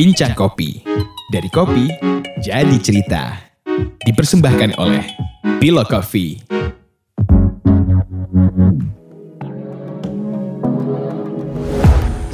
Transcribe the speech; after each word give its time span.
Bincang 0.00 0.32
Kopi. 0.32 0.80
Dari 1.28 1.52
kopi, 1.52 1.84
jadi 2.40 2.72
cerita. 2.80 3.36
Dipersembahkan 4.00 4.80
oleh 4.80 5.04
Bilo 5.60 5.84
Coffee. 5.84 6.49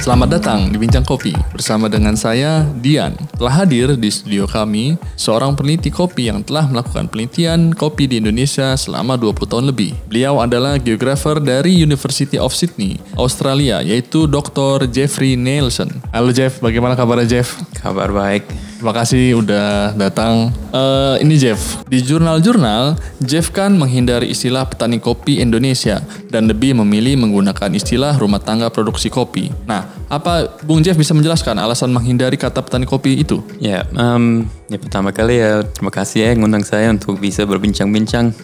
Selamat 0.07 0.39
datang 0.39 0.71
di 0.71 0.79
Bincang 0.79 1.03
Kopi 1.03 1.35
bersama 1.51 1.91
dengan 1.91 2.15
saya 2.15 2.63
Dian. 2.79 3.11
Telah 3.35 3.59
hadir 3.59 3.91
di 3.99 4.07
studio 4.07 4.47
kami 4.47 4.95
seorang 5.19 5.51
peneliti 5.51 5.91
kopi 5.91 6.31
yang 6.31 6.47
telah 6.47 6.63
melakukan 6.63 7.11
penelitian 7.11 7.75
kopi 7.75 8.07
di 8.07 8.23
Indonesia 8.23 8.71
selama 8.79 9.19
20 9.19 9.51
tahun 9.51 9.67
lebih. 9.67 9.91
Beliau 10.07 10.39
adalah 10.39 10.79
geografer 10.79 11.43
dari 11.43 11.75
University 11.75 12.39
of 12.39 12.55
Sydney, 12.55 12.95
Australia, 13.19 13.83
yaitu 13.83 14.31
Dr. 14.31 14.87
Jeffrey 14.87 15.35
Nelson. 15.35 15.91
Halo 16.15 16.31
Jeff, 16.31 16.63
bagaimana 16.63 16.95
kabarnya 16.95 17.27
Jeff? 17.27 17.59
Kabar 17.75 18.07
baik. 18.07 18.47
Terima 18.77 18.93
kasih 18.93 19.41
udah 19.41 19.97
datang. 19.97 20.53
Eh, 20.69 21.25
ini 21.25 21.33
Jeff. 21.41 21.81
Di 21.89 21.97
jurnal-jurnal, 21.97 22.93
Jeff 23.17 23.49
kan 23.49 23.73
menghindari 23.73 24.29
istilah 24.29 24.69
petani 24.69 25.01
kopi 25.01 25.41
Indonesia 25.41 25.97
dan 26.29 26.45
lebih 26.45 26.77
memilih 26.77 27.17
menggunakan 27.17 27.73
istilah 27.73 28.13
rumah 28.21 28.37
tangga 28.37 28.69
produksi 28.69 29.09
kopi. 29.09 29.49
Nah, 29.65 29.89
apa 30.05 30.61
Bung 30.61 30.85
Jeff 30.85 30.93
bisa 30.93 31.17
menjelaskan 31.17 31.57
alasan 31.57 31.89
menghindari 31.89 32.37
kata 32.37 32.61
petani 32.61 32.85
kopi 32.85 33.17
itu? 33.17 33.41
Ya, 33.57 33.81
em, 33.97 34.45
ya 34.67 34.75
pertama 34.75 35.15
kali 35.15 35.39
ya 35.39 35.63
terima 35.63 35.91
kasih 35.91 36.19
ya 36.27 36.29
ngundang 36.35 36.63
saya 36.67 36.91
untuk 36.91 37.15
bisa 37.23 37.47
berbincang-bincang 37.47 38.35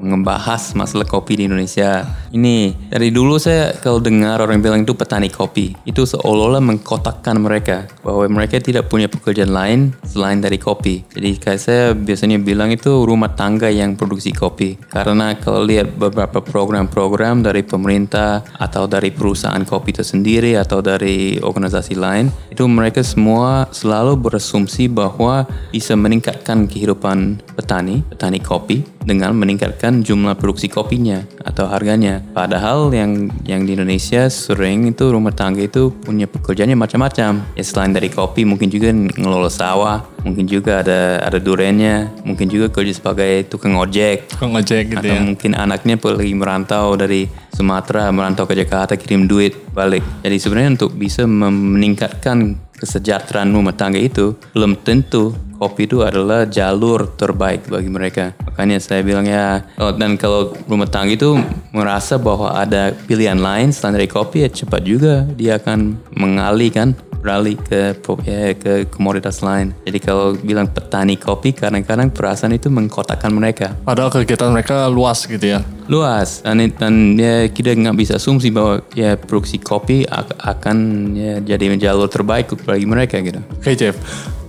membahas 0.00 0.72
masalah 0.72 1.04
kopi 1.04 1.36
di 1.36 1.46
Indonesia. 1.46 2.08
Ini 2.32 2.88
dari 2.88 3.12
dulu 3.12 3.36
saya 3.36 3.76
kalau 3.78 4.00
dengar 4.00 4.40
orang 4.40 4.64
bilang 4.64 4.82
itu 4.82 4.96
petani 4.96 5.28
kopi, 5.28 5.76
itu 5.84 6.08
seolah-olah 6.08 6.64
mengkotakkan 6.64 7.36
mereka 7.38 7.86
bahwa 8.00 8.24
mereka 8.26 8.56
tidak 8.58 8.88
punya 8.88 9.06
pekerjaan 9.06 9.52
lain 9.52 9.80
selain 10.08 10.40
dari 10.40 10.56
kopi. 10.56 11.04
Jadi 11.12 11.30
kayak 11.36 11.60
saya 11.60 11.84
biasanya 11.92 12.40
bilang 12.40 12.72
itu 12.72 13.04
rumah 13.04 13.36
tangga 13.36 13.68
yang 13.68 13.94
produksi 13.94 14.32
kopi. 14.32 14.80
Karena 14.88 15.36
kalau 15.36 15.62
lihat 15.62 15.92
beberapa 15.94 16.40
program-program 16.40 17.44
dari 17.44 17.62
pemerintah 17.62 18.42
atau 18.56 18.88
dari 18.88 19.12
perusahaan 19.12 19.62
kopi 19.62 19.92
itu 19.92 20.04
sendiri 20.06 20.56
atau 20.56 20.80
dari 20.80 21.36
organisasi 21.36 21.94
lain, 21.98 22.32
itu 22.48 22.64
mereka 22.64 23.04
semua 23.04 23.68
selalu 23.74 24.16
berasumsi 24.16 24.86
bahwa 24.86 25.49
bisa 25.70 25.94
meningkatkan 25.94 26.66
kehidupan 26.66 27.40
petani, 27.54 28.02
petani 28.06 28.38
kopi 28.40 28.82
dengan 29.00 29.32
meningkatkan 29.32 30.04
jumlah 30.04 30.36
produksi 30.36 30.68
kopinya 30.68 31.24
atau 31.44 31.68
harganya. 31.68 32.20
Padahal 32.36 32.92
yang 32.92 33.32
yang 33.48 33.64
di 33.64 33.74
Indonesia 33.74 34.28
sering 34.28 34.92
itu 34.92 35.08
rumah 35.08 35.32
tangga 35.32 35.64
itu 35.64 35.92
punya 35.92 36.28
pekerjaannya 36.28 36.76
macam-macam. 36.76 37.42
Ya 37.56 37.64
selain 37.64 37.96
dari 37.96 38.12
kopi 38.12 38.44
mungkin 38.44 38.68
juga 38.68 38.92
ngelola 38.92 39.48
sawah, 39.48 40.04
mungkin 40.26 40.44
juga 40.44 40.84
ada 40.84 41.24
ada 41.24 41.38
durennya, 41.40 42.12
mungkin 42.24 42.48
juga 42.52 42.68
kerja 42.68 42.92
sebagai 42.92 43.48
tukang 43.48 43.76
ojek 43.80 44.30
Kok 44.36 44.48
ngojek 44.52 44.82
gitu 44.92 45.00
atau 45.00 45.16
ya? 45.16 45.20
mungkin 45.20 45.52
anaknya 45.56 45.96
pergi 45.96 46.32
merantau 46.36 46.96
dari 46.96 47.28
Sumatera 47.50 48.08
merantau 48.14 48.48
ke 48.48 48.54
Jakarta 48.56 48.96
kirim 48.96 49.28
duit 49.28 49.52
balik. 49.74 50.00
Jadi 50.24 50.36
sebenarnya 50.40 50.80
untuk 50.80 50.96
bisa 50.96 51.26
meningkatkan 51.28 52.56
kesejahteraan 52.80 53.52
rumah 53.52 53.76
tangga 53.76 54.00
itu 54.00 54.34
belum 54.56 54.80
tentu 54.80 55.36
kopi 55.60 55.84
itu 55.84 56.00
adalah 56.00 56.48
jalur 56.48 57.04
terbaik 57.20 57.68
bagi 57.68 57.92
mereka. 57.92 58.32
Makanya 58.48 58.80
saya 58.80 59.04
bilang 59.04 59.28
ya 59.28 59.60
kalau- 59.76 59.96
dan 60.00 60.16
kalau 60.16 60.56
rumah 60.64 60.88
tangga 60.88 61.12
itu 61.12 61.36
merasa 61.76 62.16
bahwa 62.16 62.56
ada 62.56 62.96
pilihan 63.04 63.36
lain 63.36 63.68
selain 63.68 64.00
dari 64.00 64.08
kopi 64.08 64.42
ya 64.42 64.48
cepat 64.48 64.80
juga 64.88 65.28
dia 65.36 65.60
akan 65.60 66.00
mengalihkan 66.16 66.96
beralih 67.20 67.60
ke 67.60 67.94
ya, 68.24 68.56
ke 68.56 68.88
komoditas 68.88 69.44
lain. 69.44 69.76
Jadi 69.84 69.98
kalau 70.00 70.32
bilang 70.34 70.66
petani 70.66 71.20
kopi 71.20 71.52
kadang-kadang 71.52 72.08
perasaan 72.08 72.56
itu 72.56 72.72
mengkotakkan 72.72 73.28
mereka 73.30 73.76
Padahal 73.84 74.08
kegiatan 74.08 74.50
mereka 74.50 74.88
luas 74.88 75.28
gitu 75.28 75.44
ya. 75.44 75.60
luas 75.90 76.40
dan, 76.46 76.62
dan 76.78 76.94
ya 77.18 77.50
kita 77.50 77.74
nggak 77.74 77.98
bisa 77.98 78.14
asumsi 78.16 78.54
bahwa 78.54 78.78
ya 78.94 79.18
produksi 79.18 79.58
kopi 79.58 80.06
ak- 80.06 80.38
akan 80.38 80.76
ya 81.12 81.34
jadi 81.42 81.76
jalur 81.76 82.06
terbaik 82.06 82.54
bagi 82.62 82.86
mereka 82.86 83.18
gitu. 83.18 83.42
Oke 83.58 83.74
Jeff, 83.74 83.98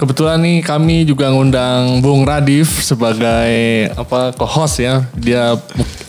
kebetulan 0.01 0.41
nih 0.41 0.65
kami 0.65 1.05
juga 1.05 1.29
ngundang 1.29 2.01
Bung 2.01 2.25
Radif 2.25 2.81
sebagai 2.81 3.53
apa 3.93 4.33
co-host 4.33 4.81
ya. 4.81 5.05
Dia 5.13 5.53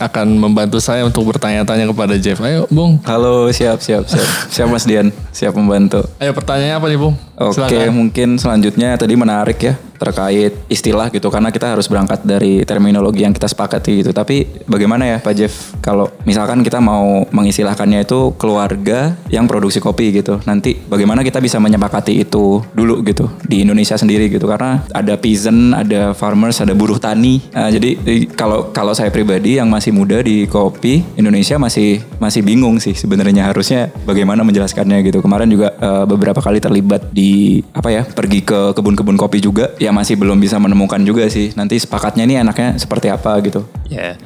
akan 0.01 0.33
membantu 0.41 0.81
saya 0.81 1.05
untuk 1.05 1.29
bertanya-tanya 1.29 1.85
kepada 1.85 2.17
Jeff. 2.17 2.41
Ayo 2.41 2.65
Bung, 2.73 2.97
Halo, 3.05 3.53
siap, 3.53 3.77
siap, 3.85 4.09
siap. 4.09 4.25
Siap 4.49 4.65
Mas 4.65 4.89
Dian, 4.89 5.13
siap 5.29 5.53
membantu. 5.53 6.01
ayo 6.17 6.33
pertanyaannya 6.33 6.75
apa 6.81 6.87
nih 6.89 6.97
Bung? 6.97 7.15
Oke, 7.37 7.53
Silakan. 7.53 7.93
mungkin 7.93 8.29
selanjutnya 8.41 8.97
tadi 8.97 9.13
menarik 9.13 9.61
ya 9.61 9.73
terkait 10.03 10.51
istilah 10.67 11.07
gitu 11.07 11.31
karena 11.31 11.47
kita 11.47 11.71
harus 11.71 11.87
berangkat 11.87 12.27
dari 12.27 12.67
terminologi 12.67 13.23
yang 13.23 13.31
kita 13.31 13.47
sepakati 13.47 14.03
gitu. 14.03 14.11
Tapi 14.11 14.67
bagaimana 14.67 15.07
ya 15.07 15.17
Pak 15.23 15.33
Jeff 15.33 15.53
kalau 15.79 16.11
misalkan 16.27 16.59
kita 16.59 16.83
mau 16.83 17.23
mengistilahkannya 17.31 18.03
itu 18.03 18.35
keluarga 18.35 19.15
yang 19.31 19.47
produksi 19.47 19.79
kopi 19.79 20.11
gitu. 20.11 20.43
Nanti 20.43 20.75
bagaimana 20.75 21.23
kita 21.23 21.39
bisa 21.39 21.57
menyepakati 21.63 22.19
itu 22.19 22.59
dulu 22.75 22.99
gitu 23.07 23.31
di 23.47 23.63
Indonesia 23.63 23.95
sendiri 23.95 24.27
gitu 24.27 24.43
karena 24.43 24.83
ada 24.91 25.15
peasant, 25.15 25.71
ada 25.71 26.11
farmers, 26.11 26.59
ada 26.59 26.75
buruh 26.75 26.99
tani. 26.99 27.39
Nah, 27.55 27.71
jadi 27.71 27.95
eh, 28.03 28.27
kalau 28.27 28.75
kalau 28.75 28.91
saya 28.91 29.07
pribadi 29.13 29.57
yang 29.61 29.71
masih 29.71 29.95
muda 29.95 30.19
di 30.19 30.49
kopi 30.49 31.05
Indonesia 31.15 31.55
masih 31.55 32.03
masih 32.19 32.43
bingung 32.43 32.81
sih 32.83 32.91
sebenarnya 32.97 33.47
harusnya 33.47 33.87
bagaimana 34.03 34.43
menjelaskannya 34.43 34.99
gitu. 35.07 35.23
Kemarin 35.23 35.47
juga 35.47 35.71
eh, 35.77 36.05
beberapa 36.09 36.43
kali 36.43 36.59
terlibat 36.59 37.13
di 37.15 37.63
apa 37.71 37.89
ya 37.93 38.03
pergi 38.03 38.43
ke 38.43 38.75
kebun-kebun 38.75 39.15
kopi 39.15 39.39
juga 39.39 39.71
masih 39.93 40.17
belum 40.17 40.41
bisa 40.41 40.57
menemukan 40.57 40.99
juga 41.05 41.29
sih. 41.29 41.53
Nanti 41.53 41.77
sepakatnya 41.77 42.25
ini 42.25 42.41
enaknya 42.41 42.81
seperti 42.81 43.13
apa 43.13 43.37
gitu. 43.45 43.61
Ya 43.87 44.17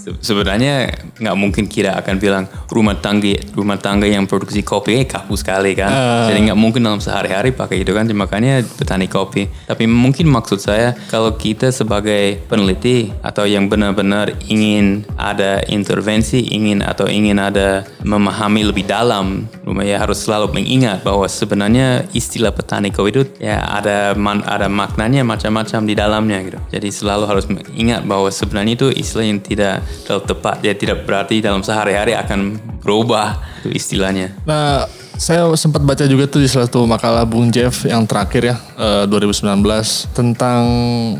se- 0.00 0.16
sebenarnya 0.18 0.88
nggak 1.20 1.36
mungkin 1.36 1.68
kita 1.68 1.92
akan 1.94 2.16
bilang 2.16 2.44
rumah 2.72 2.96
tangga 2.96 3.36
rumah 3.52 3.76
tangga 3.76 4.08
yang 4.08 4.24
produksi 4.24 4.64
kopi 4.64 4.96
eh, 4.96 5.04
kaku 5.04 5.36
sekali 5.36 5.76
kan. 5.76 5.92
Jadi 6.32 6.48
nggak 6.48 6.56
mungkin 6.56 6.80
dalam 6.80 6.98
sehari-hari 6.98 7.52
pakai 7.52 7.84
itu 7.84 7.92
kan. 7.92 8.08
Makanya 8.08 8.64
petani 8.64 9.04
kopi. 9.06 9.44
Tapi 9.68 9.84
mungkin 9.84 10.26
maksud 10.26 10.56
saya 10.56 10.96
kalau 11.08 11.36
kita 11.36 11.68
sebagai 11.68 12.40
peneliti 12.48 13.12
atau 13.20 13.44
yang 13.44 13.68
benar-benar 13.68 14.32
ingin 14.48 15.04
ada 15.14 15.60
intervensi, 15.68 16.40
ingin 16.48 16.80
atau 16.80 17.04
ingin 17.04 17.36
ada 17.36 17.84
memahami 18.00 18.64
lebih 18.64 18.88
dalam, 18.88 19.44
ya 19.84 20.00
harus 20.00 20.24
selalu 20.24 20.56
mengingat 20.56 21.04
bahwa 21.04 21.28
sebenarnya 21.28 22.08
istilah 22.16 22.50
petani 22.50 22.88
kopi 22.88 23.10
itu 23.10 23.22
ya 23.38 23.58
ada 23.60 24.14
man- 24.14 24.46
ada 24.46 24.70
maknanya 24.70 25.26
macam-macam 25.26 25.80
di 25.84 25.94
dalamnya 25.94 26.38
gitu. 26.46 26.58
Jadi 26.70 26.88
selalu 26.88 27.24
harus 27.26 27.44
ingat 27.74 28.06
bahwa 28.06 28.30
sebenarnya 28.30 28.74
itu 28.76 28.88
istilah 28.94 29.26
yang 29.26 29.40
tidak 29.42 29.82
terlalu 30.04 30.22
tepat. 30.26 30.54
Dia 30.62 30.74
tidak 30.74 31.04
berarti 31.06 31.42
dalam 31.42 31.62
sehari-hari 31.62 32.16
akan 32.16 32.58
berubah 32.80 33.38
itu 33.62 33.76
istilahnya. 33.76 34.32
Nah, 34.48 34.88
saya 35.20 35.44
sempat 35.52 35.84
baca 35.84 36.08
juga 36.08 36.24
tuh 36.24 36.40
di 36.40 36.48
salah 36.48 36.64
satu 36.64 36.88
makalah 36.88 37.28
Bung 37.28 37.52
Jeff 37.52 37.84
yang 37.84 38.08
terakhir 38.08 38.40
ya, 38.40 38.56
eh, 38.80 39.04
2019 39.04 40.08
tentang 40.16 40.64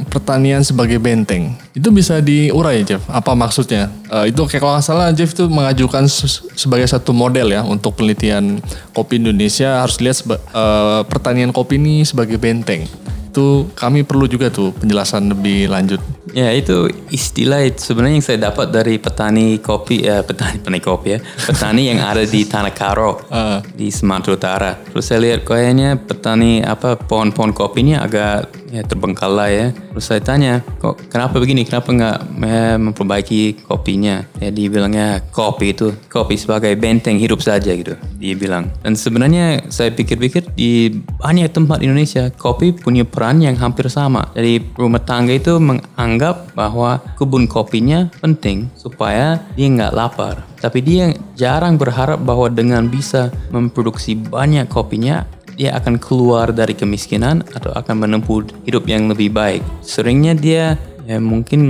pertanian 0.08 0.64
sebagai 0.64 0.96
benteng. 0.96 1.52
Itu 1.76 1.92
bisa 1.92 2.16
diurai 2.24 2.80
Jeff, 2.80 3.04
apa 3.12 3.36
maksudnya? 3.36 3.92
Eh, 4.08 4.32
itu 4.32 4.40
kayak 4.48 4.60
kalau 4.64 4.72
nggak 4.80 4.86
salah 4.88 5.12
Jeff 5.12 5.36
itu 5.36 5.44
mengajukan 5.52 6.08
se- 6.08 6.48
sebagai 6.56 6.88
satu 6.88 7.12
model 7.12 7.52
ya 7.52 7.60
untuk 7.60 8.00
penelitian 8.00 8.64
kopi 8.96 9.20
Indonesia 9.20 9.84
harus 9.84 10.00
lihat 10.00 10.24
eh, 10.32 11.00
pertanian 11.04 11.52
kopi 11.52 11.76
ini 11.76 12.00
sebagai 12.00 12.40
benteng. 12.40 12.88
Itu 13.28 13.68
kami 13.76 14.02
perlu 14.02 14.24
juga 14.26 14.48
tuh 14.48 14.72
penjelasan 14.80 15.28
lebih 15.28 15.68
lanjut. 15.68 16.00
Ya 16.36 16.54
itu 16.54 16.86
istilah 17.10 17.66
itu 17.66 17.80
sebenarnya 17.80 18.16
yang 18.20 18.26
saya 18.26 18.38
dapat 18.50 18.70
dari 18.70 18.96
petani 19.02 19.58
kopi 19.58 20.06
ya 20.06 20.22
petani 20.22 20.62
petani 20.62 20.80
kopi 20.80 21.08
ya 21.14 21.18
petani 21.20 21.82
yang 21.90 21.98
ada 22.04 22.22
di 22.22 22.46
Tanah 22.46 22.74
Karo 22.74 23.10
Ah. 23.30 23.62
di 23.62 23.88
Sumatera 23.90 24.32
Utara. 24.36 24.70
Terus 24.76 25.04
saya 25.06 25.22
lihat 25.22 25.46
kayaknya 25.46 25.96
petani 25.96 26.60
apa 26.60 26.98
pohon-pohon 26.98 27.54
kopinya 27.56 28.04
agak 28.04 28.52
ya 28.70 28.82
terbengkalai 28.86 29.50
ya. 29.50 29.66
Terus 29.72 30.04
saya 30.06 30.20
tanya 30.22 30.62
kok 30.78 31.10
kenapa 31.10 31.42
begini 31.42 31.66
kenapa 31.66 31.90
nggak 31.90 32.18
eh, 32.46 32.76
memperbaiki 32.78 33.66
kopinya? 33.66 34.22
Ya 34.38 34.50
dia 34.54 34.66
bilang 34.70 34.94
ya 34.94 35.18
kopi 35.32 35.74
itu 35.74 35.94
kopi 36.06 36.38
sebagai 36.38 36.74
benteng 36.78 37.18
hidup 37.18 37.42
saja 37.42 37.72
gitu 37.74 37.96
dia 38.20 38.34
bilang. 38.36 38.68
Dan 38.84 38.94
sebenarnya 38.94 39.66
saya 39.72 39.90
pikir-pikir 39.90 40.52
di 40.54 40.92
banyak 41.18 41.48
tempat 41.50 41.80
di 41.80 41.88
Indonesia 41.88 42.28
kopi 42.30 42.76
punya 42.76 43.02
peran 43.08 43.40
yang 43.40 43.56
hampir 43.56 43.88
sama. 43.88 44.28
Jadi 44.36 44.76
rumah 44.76 45.00
tangga 45.02 45.32
itu 45.32 45.56
menganggap 45.56 46.19
bahwa 46.52 47.00
kebun 47.16 47.48
kopinya 47.48 48.12
penting 48.20 48.68
supaya 48.76 49.40
dia 49.56 49.68
nggak 49.72 49.96
lapar. 49.96 50.44
Tapi 50.60 50.78
dia 50.84 51.16
jarang 51.34 51.80
berharap 51.80 52.20
bahwa 52.20 52.52
dengan 52.52 52.86
bisa 52.92 53.32
memproduksi 53.48 54.12
banyak 54.12 54.68
kopinya 54.68 55.24
dia 55.56 55.76
akan 55.76 56.00
keluar 56.00 56.52
dari 56.56 56.72
kemiskinan 56.72 57.44
atau 57.52 57.72
akan 57.76 58.08
menempuh 58.08 58.48
hidup 58.64 58.84
yang 58.88 59.08
lebih 59.12 59.28
baik. 59.32 59.60
Seringnya 59.84 60.32
dia 60.32 60.76
ya 61.04 61.20
mungkin 61.20 61.60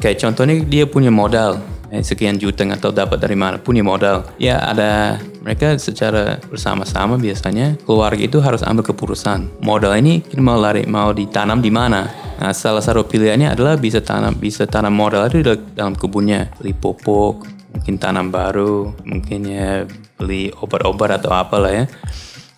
kayak 0.00 0.20
contohnya 0.20 0.60
dia 0.66 0.84
punya 0.84 1.12
modal 1.12 1.60
eh, 1.88 2.04
sekian 2.04 2.36
juta 2.36 2.64
tahu 2.76 2.92
dapat 2.92 3.18
dari 3.20 3.36
mana 3.36 3.56
punya 3.56 3.80
modal. 3.80 4.28
Ya 4.36 4.60
ada 4.60 5.16
mereka 5.40 5.80
secara 5.80 6.36
bersama-sama 6.52 7.16
biasanya 7.16 7.80
keluarga 7.88 8.20
itu 8.20 8.38
harus 8.44 8.60
ambil 8.60 8.84
keputusan. 8.84 9.48
Modal 9.64 9.96
ini 9.96 10.20
mau 10.36 10.60
lari 10.60 10.84
mau 10.84 11.12
ditanam 11.16 11.64
di 11.64 11.72
mana. 11.72 12.27
Nah, 12.38 12.54
salah 12.54 12.78
satu 12.78 13.02
pilihannya 13.02 13.50
adalah 13.50 13.74
bisa 13.74 13.98
tanam 13.98 14.38
bisa 14.38 14.62
tanam 14.70 14.94
modal 14.94 15.26
itu 15.26 15.42
dalam 15.74 15.98
kebunnya, 15.98 16.54
beli 16.54 16.70
pupuk, 16.70 17.42
mungkin 17.74 17.98
tanam 17.98 18.30
baru, 18.30 18.94
mungkin 19.02 19.40
ya 19.42 19.82
beli 20.14 20.54
obat-obat 20.54 21.18
atau 21.18 21.34
apalah 21.34 21.74
ya. 21.74 21.84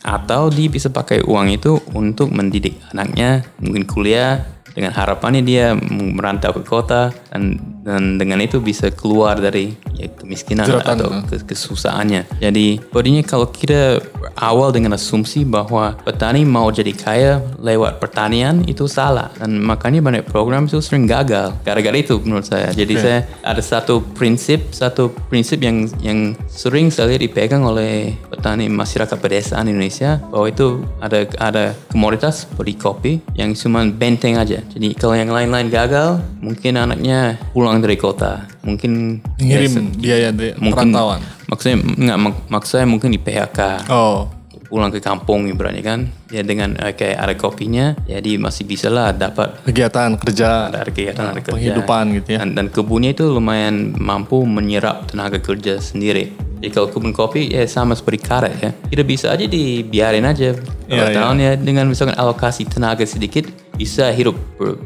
Atau 0.00 0.48
dia 0.52 0.68
bisa 0.68 0.88
pakai 0.92 1.24
uang 1.24 1.48
itu 1.52 1.80
untuk 1.96 2.32
mendidik 2.32 2.76
anaknya, 2.92 3.44
mungkin 3.60 3.84
kuliah, 3.84 4.44
dengan 4.72 4.94
harapannya 4.94 5.42
dia 5.42 5.74
merantau 5.76 6.54
ke 6.56 6.62
kota 6.62 7.10
dan 7.32 7.58
dan 7.90 8.22
dengan 8.22 8.38
itu 8.38 8.62
bisa 8.62 8.86
keluar 8.94 9.42
dari 9.42 9.74
ya, 9.98 10.06
kemiskinan 10.14 10.62
Jeratan, 10.62 10.94
atau 10.94 11.08
ke- 11.26 11.42
kesusahannya. 11.42 12.38
Jadi 12.38 12.78
bodinya 12.94 13.26
kalau 13.26 13.50
kita 13.50 13.98
awal 14.38 14.70
dengan 14.70 14.94
asumsi 14.94 15.42
bahwa 15.42 15.98
petani 16.06 16.46
mau 16.46 16.70
jadi 16.70 16.94
kaya 16.94 17.42
lewat 17.58 17.98
pertanian 17.98 18.62
itu 18.70 18.86
salah 18.86 19.34
dan 19.34 19.58
makanya 19.58 19.98
banyak 19.98 20.24
program 20.30 20.70
itu 20.70 20.78
sering 20.78 21.10
gagal 21.10 21.50
gara-gara 21.66 21.98
itu 21.98 22.22
menurut 22.22 22.46
saya. 22.46 22.70
Jadi 22.70 22.94
Oke. 22.94 23.02
saya 23.02 23.18
ada 23.42 23.58
satu 23.58 23.98
prinsip 24.14 24.70
satu 24.70 25.10
prinsip 25.26 25.58
yang 25.58 25.90
yang 25.98 26.38
sering 26.46 26.94
saya 26.94 27.10
lihat 27.10 27.26
dipegang 27.26 27.66
oleh 27.66 28.14
petani 28.30 28.70
masyarakat 28.70 29.18
pedesaan 29.18 29.66
Indonesia 29.66 30.22
bahwa 30.30 30.46
itu 30.46 30.86
ada 31.02 31.26
ada 31.42 31.64
komoditas 31.90 32.46
seperti 32.46 32.72
kopi 32.78 33.12
yang 33.34 33.50
cuma 33.58 33.82
benteng 33.90 34.38
aja. 34.38 34.62
Jadi 34.70 34.94
kalau 34.94 35.18
yang 35.18 35.32
lain-lain 35.34 35.72
gagal, 35.72 36.22
mungkin 36.38 36.78
anaknya 36.78 37.40
pulang 37.50 37.79
dari 37.80 37.96
kota, 37.96 38.32
mungkin 38.60 39.18
ya, 39.36 39.56
Ngirim 39.56 39.70
se- 39.70 39.84
biaya 39.96 40.28
di 40.30 40.52
mungkin 40.56 40.90
perantauan. 40.90 41.20
maksudnya 41.46 41.76
nggak 41.78 42.18
mak- 42.18 42.44
maksudnya 42.48 42.86
mungkin 42.86 43.08
di 43.08 43.18
PHK 43.18 43.60
Oh, 43.86 44.28
pulang 44.64 44.88
ke 44.88 44.98
kampung 44.98 45.44
ibaratnya 45.44 45.82
kan. 45.82 46.00
Ya 46.28 46.40
dengan 46.40 46.76
eh, 46.76 46.92
kayak 46.92 47.18
ada 47.18 47.34
kopinya 47.34 47.98
jadi 48.04 48.36
masih 48.36 48.62
bisa 48.64 48.86
lah 48.86 49.10
dapat 49.10 49.58
kegiatan 49.62 50.14
kerja, 50.14 50.70
ada 50.70 50.86
kegiatan 50.86 51.26
ada 51.28 51.40
kerja. 51.40 51.50
penghidupan 51.50 52.04
gitu 52.14 52.28
ya. 52.30 52.38
dan, 52.38 52.54
dan 52.54 52.66
kebunnya 52.68 53.10
itu 53.10 53.26
lumayan 53.26 53.90
mampu 53.92 54.40
menyerap 54.40 55.06
tenaga 55.06 55.36
kerja 55.36 55.76
sendiri. 55.76 56.30
Jadi 56.60 56.70
kalau 56.70 56.86
kebun 56.86 57.10
kopi 57.10 57.48
ya 57.48 57.64
sama 57.64 57.92
seperti 57.92 58.20
karet 58.20 58.54
ya. 58.58 58.70
Kita 58.84 59.02
bisa 59.02 59.26
aja 59.28 59.42
dibiarin 59.42 60.22
aja. 60.22 60.52
Iya, 60.52 60.62
berapa 60.86 61.08
iya. 61.08 61.18
tahun 61.18 61.36
ya 61.40 61.52
dengan 61.56 61.84
misalkan 61.86 62.14
alokasi 62.14 62.62
tenaga 62.64 63.02
sedikit 63.02 63.48
bisa 63.80 64.12
hidup 64.12 64.36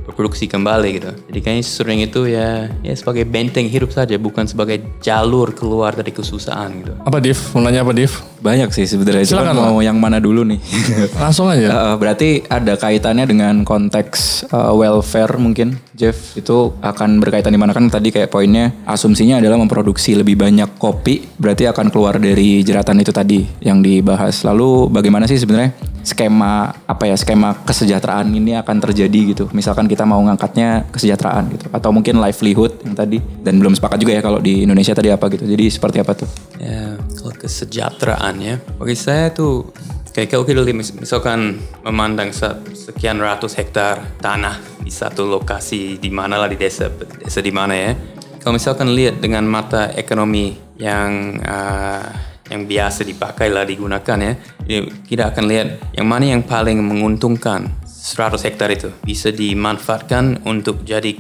berproduksi 0.06 0.46
kembali 0.46 1.02
gitu 1.02 1.11
jadi 1.26 1.38
kayaknya 1.43 1.64
sering 1.67 1.99
itu 2.06 2.31
ya 2.31 2.70
ya 2.87 2.94
sebagai 2.94 3.26
benteng 3.26 3.67
hidup 3.67 3.91
saja 3.91 4.14
bukan 4.14 4.46
sebagai 4.46 4.79
jalur 5.02 5.50
keluar 5.50 5.99
dari 5.99 6.14
kesusahan 6.14 6.70
gitu 6.79 6.94
Apa 7.02 7.19
Div? 7.19 7.35
Mau 7.56 7.67
nanya 7.67 7.82
apa 7.82 7.91
Div? 7.91 8.12
Banyak 8.44 8.70
sih 8.70 8.85
sebenarnya. 8.85 9.25
Cuman 9.25 9.50
Silakan, 9.50 9.56
mau 9.56 9.81
yang 9.81 9.96
mana 9.96 10.20
dulu 10.20 10.44
nih? 10.44 10.61
Langsung 11.19 11.50
aja. 11.50 11.67
Eh, 11.75 11.96
berarti 11.99 12.44
ada 12.46 12.79
kaitannya 12.79 13.26
dengan 13.26 13.67
konteks 13.67 14.46
eh, 14.46 14.73
welfare 14.79 15.37
mungkin, 15.41 15.75
Jeff. 15.94 16.35
Itu 16.35 16.75
akan 16.82 17.23
berkaitan 17.23 17.55
di 17.55 17.61
mana 17.61 17.70
kan 17.70 17.87
tadi 17.87 18.11
kayak 18.11 18.29
poinnya 18.29 18.75
asumsinya 18.85 19.38
adalah 19.38 19.56
memproduksi 19.56 20.19
lebih 20.19 20.35
banyak 20.35 20.75
kopi, 20.76 21.23
berarti 21.38 21.70
akan 21.70 21.88
keluar 21.88 22.19
dari 22.19 22.61
jeratan 22.67 22.99
itu 23.00 23.14
tadi 23.14 23.46
yang 23.62 23.79
dibahas. 23.81 24.43
Lalu 24.43 24.91
bagaimana 24.91 25.31
sih 25.31 25.38
sebenarnya 25.38 25.94
skema 26.05 26.69
apa 26.85 27.08
ya 27.08 27.17
skema 27.17 27.64
kesejahteraan 27.64 28.29
ini 28.35 28.58
akan 28.58 28.76
terjadi 28.91 29.20
gitu. 29.32 29.44
Misalkan 29.55 29.88
kita 29.88 30.05
mau 30.05 30.20
ngangkatnya 30.20 30.91
kesejahteraan 30.93 31.49
gitu 31.55 31.67
atau 31.73 31.91
mungkin 31.94 32.20
livelihood 32.20 32.82
yang 32.85 32.94
tadi 32.99 33.23
dan 33.41 33.56
belum 33.62 33.73
sepakat 33.79 34.02
juga 34.02 34.12
ya 34.19 34.23
kalau 34.23 34.43
di 34.43 34.67
Indonesia 34.67 34.93
tadi 34.93 35.08
apa 35.14 35.31
gitu. 35.32 35.46
Jadi 35.46 35.64
seperti 35.70 36.02
apa 36.02 36.12
tuh? 36.12 36.29
Ya, 36.58 36.99
kalau 36.99 37.32
kesejahteraan 37.38 38.35
ya. 38.43 38.55
Bagi 38.76 38.99
saya 38.99 39.32
tuh 39.32 39.70
kayak 40.14 40.31
kalau 40.31 40.46
kita 40.46 40.62
lihat 40.62 40.78
mis- 40.78 40.94
misalkan 40.94 41.58
memandang 41.82 42.31
se- 42.31 42.62
sekian 42.72 43.19
ratus 43.19 43.58
hektar 43.58 43.99
tanah 44.22 44.62
di 44.78 44.88
satu 44.88 45.26
lokasi 45.26 45.99
di 45.99 46.08
mana 46.14 46.38
lah 46.38 46.46
di 46.46 46.55
desa 46.55 46.87
desa 47.19 47.43
di 47.43 47.50
mana 47.50 47.75
ya. 47.75 47.93
Kalau 48.38 48.55
misalkan 48.55 48.94
lihat 48.94 49.19
dengan 49.19 49.43
mata 49.44 49.90
ekonomi 49.99 50.55
yang 50.78 51.43
ah, 51.43 52.06
yang 52.46 52.69
biasa 52.69 53.02
dipakai 53.02 53.49
lah 53.49 53.64
digunakan 53.64 54.16
ya, 54.20 54.32
ya, 54.69 54.81
kita 54.84 55.32
akan 55.32 55.44
lihat 55.49 55.96
yang 55.96 56.06
mana 56.06 56.28
yang 56.28 56.44
paling 56.44 56.76
menguntungkan 56.76 57.72
100 57.88 58.37
hektar 58.44 58.69
itu 58.69 58.93
bisa 59.00 59.32
dimanfaatkan 59.32 60.44
untuk 60.44 60.84
jadi 60.84 61.17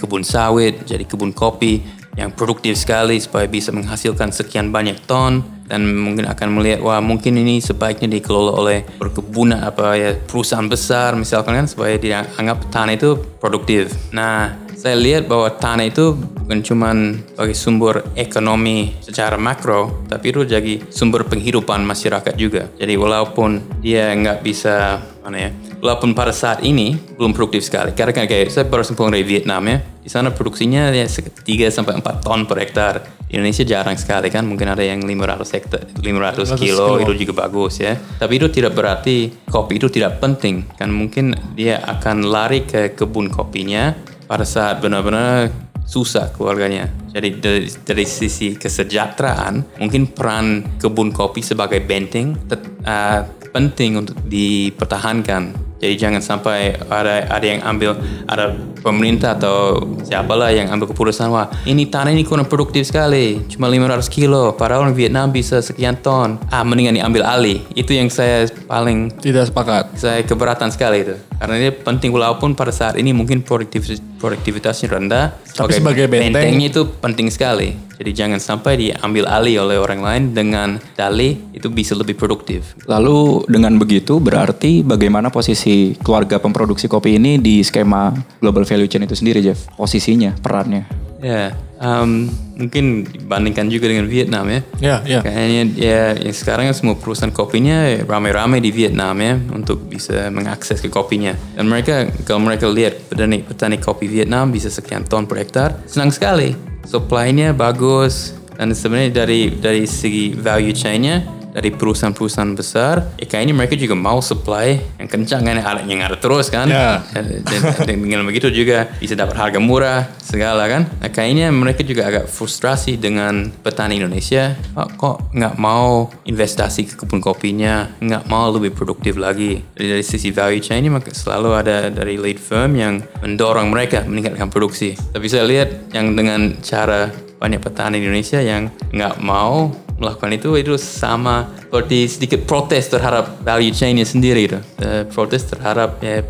kebun 0.00 0.24
sawit, 0.24 0.88
jadi 0.88 1.04
kebun 1.04 1.36
kopi 1.36 1.84
yang 2.18 2.34
produktif 2.34 2.74
sekali 2.74 3.22
supaya 3.22 3.46
bisa 3.46 3.70
menghasilkan 3.70 4.34
sekian 4.34 4.74
banyak 4.74 4.98
ton 5.06 5.46
dan 5.70 5.86
mungkin 5.86 6.26
akan 6.26 6.48
melihat 6.58 6.82
wah 6.82 6.98
mungkin 6.98 7.38
ini 7.38 7.62
sebaiknya 7.62 8.10
dikelola 8.18 8.52
oleh 8.58 8.78
perkebunan 8.98 9.62
apa 9.62 9.94
ya 9.94 10.10
perusahaan 10.18 10.66
besar 10.66 11.14
misalkan 11.14 11.54
kan 11.54 11.70
supaya 11.70 11.94
dianggap 11.94 12.66
tanah 12.74 12.98
itu 12.98 13.14
produktif. 13.38 13.94
Nah, 14.10 14.58
saya 14.78 14.94
lihat 14.94 15.26
bahwa 15.26 15.50
tanah 15.50 15.90
itu 15.90 16.14
bukan 16.14 16.62
cuma 16.62 16.94
sebagai 17.34 17.58
sumber 17.58 18.06
ekonomi 18.14 18.94
secara 19.02 19.34
makro, 19.34 20.06
tapi 20.06 20.30
itu 20.30 20.46
jadi 20.46 20.78
sumber 20.86 21.26
penghidupan 21.26 21.82
masyarakat 21.82 22.34
juga. 22.38 22.70
Jadi 22.78 22.94
walaupun 22.94 23.58
dia 23.82 24.14
nggak 24.14 24.46
bisa 24.46 25.02
mana 25.26 25.50
ya, 25.50 25.50
walaupun 25.82 26.14
pada 26.14 26.30
saat 26.30 26.62
ini 26.62 26.94
belum 26.94 27.34
produktif 27.34 27.66
sekali. 27.66 27.90
Karena 27.90 28.14
kan 28.14 28.30
kayak 28.30 28.54
saya 28.54 28.70
baru 28.70 28.86
pulang 28.94 29.18
dari 29.18 29.26
Vietnam 29.26 29.66
ya, 29.66 29.82
di 30.08 30.16
sana 30.16 30.32
produksinya 30.32 30.88
ya 30.88 31.04
3 31.04 31.44
sampai 31.68 32.00
4 32.00 32.24
ton 32.24 32.48
per 32.48 32.64
hektar. 32.64 33.04
Di 33.28 33.36
Indonesia 33.36 33.60
jarang 33.60 33.92
sekali 34.00 34.32
kan, 34.32 34.48
mungkin 34.48 34.72
ada 34.72 34.80
yang 34.80 35.04
500 35.04 35.52
hektar, 35.52 35.84
500 36.00 36.56
kilo, 36.56 36.96
kilo. 36.96 37.04
itu 37.04 37.28
juga 37.28 37.44
bagus 37.44 37.76
ya. 37.76 37.92
Tapi 37.92 38.40
itu 38.40 38.48
tidak 38.48 38.72
berarti 38.72 39.28
kopi 39.52 39.76
itu 39.76 39.92
tidak 39.92 40.16
penting. 40.16 40.64
Kan 40.80 40.96
mungkin 40.96 41.36
dia 41.52 41.84
akan 41.84 42.24
lari 42.24 42.64
ke 42.64 42.96
kebun 42.96 43.28
kopinya 43.28 43.92
pada 44.24 44.48
saat 44.48 44.80
benar-benar 44.80 45.52
susah 45.84 46.32
keluarganya. 46.32 46.88
Jadi 47.12 47.28
dari, 47.36 47.68
dari 47.68 48.04
sisi 48.08 48.56
kesejahteraan, 48.56 49.76
mungkin 49.76 50.08
peran 50.08 50.80
kebun 50.80 51.12
kopi 51.12 51.44
sebagai 51.44 51.84
benteng 51.84 52.32
tet- 52.48 52.80
uh, 52.88 53.28
penting 53.52 54.00
untuk 54.00 54.16
dipertahankan. 54.24 55.68
Jadi 55.78 55.94
jangan 55.94 56.18
sampai 56.18 56.74
ada 56.90 57.22
ada 57.30 57.46
yang 57.46 57.62
ambil 57.62 57.94
ada 58.26 58.50
pemerintah 58.82 59.38
atau 59.38 59.78
siapalah 60.02 60.50
yang 60.50 60.66
ambil 60.70 60.90
keputusan 60.90 61.30
wah 61.30 61.46
ini 61.66 61.86
tanah 61.86 62.10
ini 62.10 62.26
kurang 62.26 62.50
produktif 62.50 62.90
sekali 62.90 63.42
cuma 63.46 63.70
500 63.70 64.06
kilo 64.10 64.54
padahal 64.58 64.90
orang 64.90 64.96
Vietnam 64.98 65.30
bisa 65.30 65.62
sekian 65.62 65.94
ton. 65.98 66.42
Ah 66.50 66.66
mendingan 66.66 66.98
diambil 66.98 67.22
alih. 67.22 67.62
Itu 67.74 67.94
yang 67.94 68.10
saya 68.10 68.50
paling 68.66 69.14
Tidak 69.22 69.50
sepakat. 69.50 69.94
saya 69.94 70.26
keberatan 70.26 70.74
sekali 70.74 71.06
itu. 71.06 71.14
Karena 71.38 71.54
ini 71.54 71.70
penting 71.70 72.10
walaupun 72.10 72.58
pada 72.58 72.74
saat 72.74 72.98
ini 72.98 73.14
mungkin 73.14 73.46
produktif 73.46 73.86
produktivitasnya 74.18 74.88
rendah. 74.90 75.26
Tapi 75.54 75.78
sebagai 75.78 76.10
benteng- 76.10 76.34
bentengnya 76.34 76.66
itu 76.74 76.82
penting 76.98 77.30
sekali. 77.30 77.78
Jadi 77.98 78.10
jangan 78.14 78.38
sampai 78.38 78.78
diambil 78.78 79.26
alih 79.26 79.66
oleh 79.66 79.74
orang 79.74 79.98
lain 80.02 80.22
dengan 80.30 80.78
dalih 80.94 81.34
itu 81.50 81.66
bisa 81.66 81.98
lebih 81.98 82.14
produktif. 82.14 82.78
Lalu 82.86 83.42
dengan 83.50 83.74
begitu 83.74 84.22
berarti 84.22 84.86
bagaimana 84.86 85.34
posisi 85.34 85.67
keluarga 86.00 86.40
pemproduksi 86.40 86.86
kopi 86.86 87.16
ini 87.16 87.36
di 87.38 87.60
skema 87.62 88.12
global 88.40 88.64
value 88.64 88.88
chain 88.88 89.04
itu 89.04 89.16
sendiri, 89.16 89.40
Jeff? 89.44 89.68
Posisinya, 89.74 90.34
perannya. 90.38 90.84
ya 91.18 91.50
em, 91.82 92.30
mungkin 92.54 93.02
dibandingkan 93.02 93.66
juga 93.66 93.90
dengan 93.90 94.06
Vietnam 94.06 94.46
ya 94.46 94.60
Ya, 94.78 94.96
ya. 95.02 95.20
Kayaknya 95.22 95.62
ya 95.74 96.02
yang 96.14 96.30
sekarang 96.34 96.70
kan 96.70 96.76
semua 96.78 96.94
perusahaan 96.94 97.34
kopinya 97.34 98.06
ramai-ramai 98.06 98.62
di 98.62 98.70
Vietnam 98.70 99.18
ya 99.18 99.34
untuk 99.50 99.90
bisa 99.90 100.30
mengakses 100.30 100.78
ke 100.78 100.86
kopinya. 100.86 101.34
Dan 101.58 101.66
mereka 101.66 102.06
kalau 102.22 102.38
mereka 102.38 102.70
lihat 102.70 103.10
petani 103.10 103.42
petani 103.42 103.82
kopi 103.82 104.06
Vietnam 104.06 104.54
bisa 104.54 104.70
sekian 104.70 105.02
ton 105.06 105.26
per 105.26 105.42
hektar, 105.42 105.82
senang 105.90 106.14
sekali. 106.14 106.54
Supply-nya 106.86 107.50
bagus 107.50 108.38
dan 108.54 108.70
sebenarnya 108.74 109.26
dari 109.26 109.50
dari 109.54 109.82
segi 109.90 110.38
value 110.38 110.74
chain-nya 110.74 111.37
dari 111.58 111.74
perusahaan-perusahaan 111.74 112.54
besar, 112.54 113.18
ya 113.18 113.26
kayaknya 113.26 113.54
mereka 113.58 113.74
juga 113.74 113.98
mau 113.98 114.22
supply 114.22 114.78
yang 115.02 115.10
kencang 115.10 115.42
kan, 115.42 115.58
yang 115.90 116.00
ada 116.06 116.14
terus 116.14 116.46
kan. 116.54 116.70
Ya. 116.70 117.02
Dan, 117.10 117.42
dan 117.42 117.98
dengan 117.98 118.22
begitu 118.22 118.46
juga 118.54 118.86
bisa 119.02 119.18
dapat 119.18 119.34
harga 119.34 119.58
murah 119.58 120.06
segala 120.22 120.70
kan. 120.70 120.86
Nah, 121.02 121.10
kayaknya 121.10 121.50
mereka 121.50 121.82
juga 121.82 122.06
agak 122.06 122.30
frustrasi 122.30 122.94
dengan 122.94 123.50
petani 123.50 123.98
Indonesia. 123.98 124.54
Kok, 124.78 124.88
kok 124.94 125.16
nggak 125.34 125.54
mau 125.58 126.06
investasi 126.22 126.86
ke 126.86 126.94
kebun 127.02 127.18
kopinya, 127.18 127.90
nggak 127.98 128.30
mau 128.30 128.54
lebih 128.54 128.70
produktif 128.70 129.18
lagi. 129.18 129.58
Jadi 129.74 129.86
dari 129.98 130.04
sisi 130.06 130.30
value 130.30 130.62
chain 130.62 130.86
ini 130.86 130.94
maka 130.94 131.10
selalu 131.10 131.50
ada 131.58 131.90
dari 131.90 132.14
lead 132.14 132.38
firm 132.38 132.78
yang 132.78 133.02
mendorong 133.18 133.66
mereka 133.74 134.06
meningkatkan 134.06 134.46
produksi. 134.46 134.94
Tapi 134.94 135.26
saya 135.26 135.42
lihat 135.42 135.90
yang 135.90 136.14
dengan 136.14 136.54
cara 136.62 137.10
banyak 137.38 137.58
petani 137.62 137.98
Indonesia 137.98 138.38
yang 138.38 138.70
nggak 138.94 139.18
mau 139.22 139.70
melakukan 139.98 140.30
itu 140.30 140.54
itu 140.54 140.74
sama 140.78 141.50
seperti 141.58 142.06
sedikit 142.06 142.40
protes 142.46 142.86
terhadap 142.88 143.42
value 143.42 143.74
chain-nya 143.74 144.06
sendiri 144.06 144.46
itu. 144.46 144.58
Eh, 144.80 145.04
protes 145.10 145.44
terhadap 145.50 145.98
ya 146.00 146.22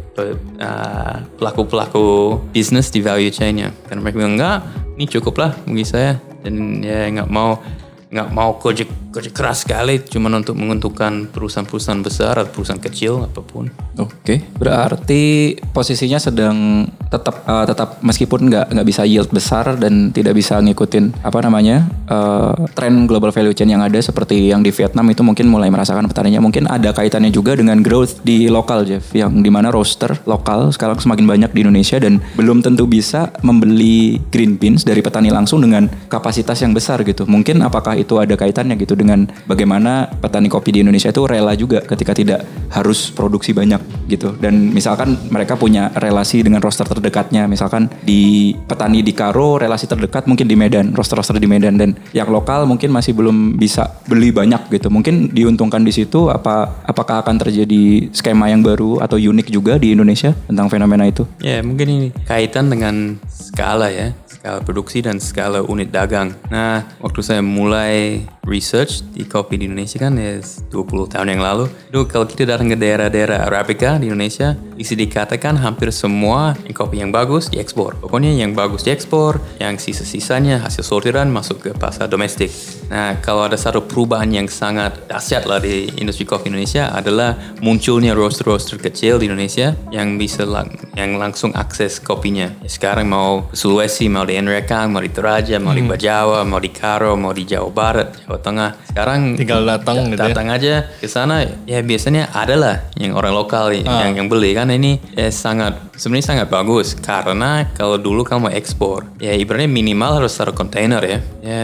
ah, 0.58 1.22
pelaku-pelaku 1.36 2.36
bisnis 2.50 2.88
di 2.88 3.04
value 3.04 3.30
chain-nya. 3.30 3.70
Karena 3.86 4.00
mereka 4.02 4.16
bilang 4.18 4.34
enggak, 4.40 4.58
ini 4.96 5.04
cukup 5.06 5.34
lah 5.38 5.50
bagi 5.68 5.86
saya 5.86 6.18
dan 6.42 6.80
ya 6.80 7.06
nggak 7.12 7.30
mau 7.30 7.60
nggak 8.08 8.28
mau 8.32 8.56
kerja 8.56 8.88
kerja 9.12 9.30
keras 9.32 9.64
sekali 9.64 10.00
cuma 10.04 10.32
untuk 10.32 10.56
menguntungkan 10.56 11.28
perusahaan-perusahaan 11.28 12.00
besar 12.00 12.40
atau 12.40 12.50
perusahaan 12.52 12.80
kecil 12.80 13.28
apa 13.28 13.40
pun. 13.44 13.68
Oke, 13.98 14.44
berarti 14.56 15.56
posisinya 15.74 16.16
sedang 16.16 16.88
tetap 17.08 17.44
eh, 17.44 17.64
tetap 17.68 17.88
meskipun 18.00 18.48
nggak 18.48 18.66
nggak 18.72 18.86
bisa 18.86 19.02
yield 19.04 19.28
besar 19.32 19.76
dan 19.76 20.12
tidak 20.12 20.36
bisa 20.36 20.60
ngikutin 20.60 21.20
apa 21.24 21.38
namanya 21.44 21.88
eh, 22.08 22.52
tren 22.72 23.04
global 23.04 23.32
value 23.32 23.52
chain 23.52 23.68
yang 23.68 23.84
ada 23.84 24.00
seperti 24.00 24.52
yang 24.52 24.64
di 24.64 24.72
Vietnam 24.72 25.08
itu 25.12 25.20
mungkin 25.20 25.48
mulai 25.50 25.68
merasakan 25.68 26.08
petaninya 26.08 26.40
mungkin 26.40 26.64
ada 26.68 26.92
kaitannya 26.92 27.32
juga 27.32 27.56
dengan 27.56 27.80
growth 27.84 28.24
di 28.24 28.48
lokal 28.48 28.88
Jeff 28.88 29.12
yang 29.12 29.40
di 29.44 29.50
mana 29.52 29.68
roaster 29.68 30.16
lokal 30.24 30.72
sekarang 30.72 31.00
semakin 31.00 31.26
banyak 31.28 31.50
di 31.52 31.60
Indonesia 31.66 32.00
dan 32.00 32.22
belum 32.38 32.64
tentu 32.64 32.88
bisa 32.88 33.34
membeli 33.44 34.22
green 34.30 34.56
beans 34.56 34.86
dari 34.86 35.02
petani 35.04 35.28
langsung 35.34 35.60
dengan 35.60 35.90
kapasitas 36.08 36.62
yang 36.62 36.72
besar 36.72 37.02
gitu. 37.02 37.26
Mungkin 37.26 37.60
apakah 37.66 37.97
itu 37.98 38.16
ada 38.22 38.38
kaitannya 38.38 38.78
gitu 38.78 38.94
dengan 38.94 39.26
bagaimana 39.44 40.08
petani 40.08 40.46
kopi 40.46 40.72
di 40.74 40.80
Indonesia 40.86 41.10
itu 41.10 41.26
rela 41.26 41.52
juga 41.58 41.82
ketika 41.82 42.14
tidak 42.14 42.46
harus 42.70 43.10
produksi 43.10 43.52
banyak 43.52 43.80
gitu. 44.08 44.34
Dan 44.38 44.70
misalkan 44.70 45.18
mereka 45.28 45.58
punya 45.58 45.90
relasi 45.98 46.46
dengan 46.46 46.62
roster 46.62 46.86
terdekatnya. 46.86 47.50
Misalkan 47.50 47.90
di 48.06 48.54
petani 48.66 49.02
di 49.02 49.12
Karo 49.12 49.58
relasi 49.58 49.90
terdekat 49.90 50.30
mungkin 50.30 50.46
di 50.46 50.54
Medan 50.54 50.94
roster-roster 50.94 51.36
di 51.36 51.48
Medan. 51.50 51.76
Dan 51.76 51.98
yang 52.14 52.30
lokal 52.30 52.64
mungkin 52.64 52.94
masih 52.94 53.12
belum 53.12 53.58
bisa 53.58 54.00
beli 54.06 54.30
banyak 54.30 54.70
gitu. 54.70 54.88
Mungkin 54.88 55.34
diuntungkan 55.34 55.82
di 55.82 55.92
situ 55.92 56.30
apa 56.30 56.84
apakah 56.86 57.20
akan 57.26 57.36
terjadi 57.40 58.12
skema 58.14 58.48
yang 58.52 58.62
baru 58.62 59.02
atau 59.02 59.18
unik 59.18 59.48
juga 59.50 59.76
di 59.80 59.92
Indonesia 59.92 60.32
tentang 60.46 60.70
fenomena 60.70 61.04
itu? 61.08 61.26
Ya 61.42 61.60
mungkin 61.64 61.86
ini 61.88 62.08
kaitan 62.28 62.70
dengan 62.70 63.18
skala 63.28 63.88
ya, 63.90 64.12
skala 64.38 64.62
produksi 64.62 65.02
dan 65.02 65.18
skala 65.18 65.66
unit 65.66 65.90
dagang. 65.90 66.30
Nah, 66.46 66.86
waktu 67.02 67.20
saya 67.26 67.42
mulai 67.42 68.22
research 68.46 69.02
di 69.10 69.26
kopi 69.26 69.58
di 69.58 69.66
Indonesia 69.66 69.98
kan 69.98 70.14
ya 70.14 70.38
20 70.70 71.10
tahun 71.10 71.34
yang 71.34 71.42
lalu, 71.42 71.66
itu 71.90 72.06
kalau 72.06 72.24
kita 72.24 72.54
datang 72.54 72.70
ke 72.70 72.78
daerah-daerah 72.78 73.50
Arabica 73.50 73.98
di 73.98 74.06
Indonesia, 74.06 74.54
bisa 74.78 74.94
dikatakan 74.94 75.58
hampir 75.58 75.90
semua 75.90 76.54
kopi 76.70 77.02
yang 77.02 77.10
bagus 77.10 77.50
diekspor. 77.50 77.98
Pokoknya 77.98 78.30
yang 78.30 78.54
bagus 78.54 78.86
diekspor, 78.86 79.42
yang 79.58 79.74
sisa-sisanya 79.74 80.62
hasil 80.62 80.86
sortiran 80.86 81.26
masuk 81.26 81.66
ke 81.66 81.70
pasar 81.74 82.06
domestik. 82.06 82.54
Nah, 82.86 83.18
kalau 83.18 83.42
ada 83.42 83.58
satu 83.58 83.82
perubahan 83.82 84.30
yang 84.30 84.46
sangat 84.46 85.10
dahsyat 85.10 85.44
lah 85.50 85.58
di 85.58 85.90
industri 85.98 86.22
kopi 86.22 86.48
Indonesia 86.48 86.94
adalah 86.94 87.34
munculnya 87.58 88.14
roaster-roaster 88.14 88.78
kecil 88.78 89.18
di 89.18 89.26
Indonesia 89.26 89.74
yang 89.90 90.14
bisa 90.14 90.46
lang- 90.46 90.70
yang 90.94 91.18
langsung 91.18 91.50
akses 91.58 91.98
kopinya. 91.98 92.48
Ya, 92.62 92.70
sekarang 92.70 93.10
mau 93.10 93.50
Sulawesi, 93.50 94.06
mau 94.06 94.22
di 94.22 94.38
Nrekang, 94.38 94.94
mau 94.94 95.02
di 95.02 95.10
Toraja, 95.10 95.58
mau 95.58 95.74
di 95.74 95.82
Bajawa, 95.82 96.46
mau 96.46 96.62
di 96.62 96.70
Karo, 96.70 97.18
mau 97.18 97.34
di 97.34 97.42
Jawa 97.42 97.68
Barat, 97.74 98.08
Jawa 98.24 98.38
Tengah. 98.38 98.70
Sekarang 98.86 99.34
Tinggal 99.34 99.66
datang 99.66 99.96
gitu 100.08 100.14
ya. 100.14 100.30
datang 100.30 100.46
aja 100.48 100.74
ke 101.00 101.08
sana 101.10 101.42
ya 101.66 101.82
biasanya 101.82 102.30
adalah 102.30 102.88
yang 102.94 103.14
orang 103.14 103.34
lokal 103.34 103.70
yang 103.74 104.14
yang 104.14 104.26
beli 104.30 104.54
kan 104.54 104.67
ini 104.70 105.00
ya 105.16 105.32
sangat 105.32 105.96
sebenarnya 105.96 106.26
sangat 106.36 106.48
bagus. 106.52 106.92
Karena 106.94 107.68
kalau 107.72 107.96
dulu 107.96 108.24
kamu 108.24 108.52
ekspor 108.52 109.08
ya 109.18 109.32
ibaratnya 109.32 109.70
minimal 109.70 110.22
harus 110.22 110.36
taruh 110.36 110.52
kontainer 110.52 111.00
ya. 111.04 111.18
Ya 111.42 111.62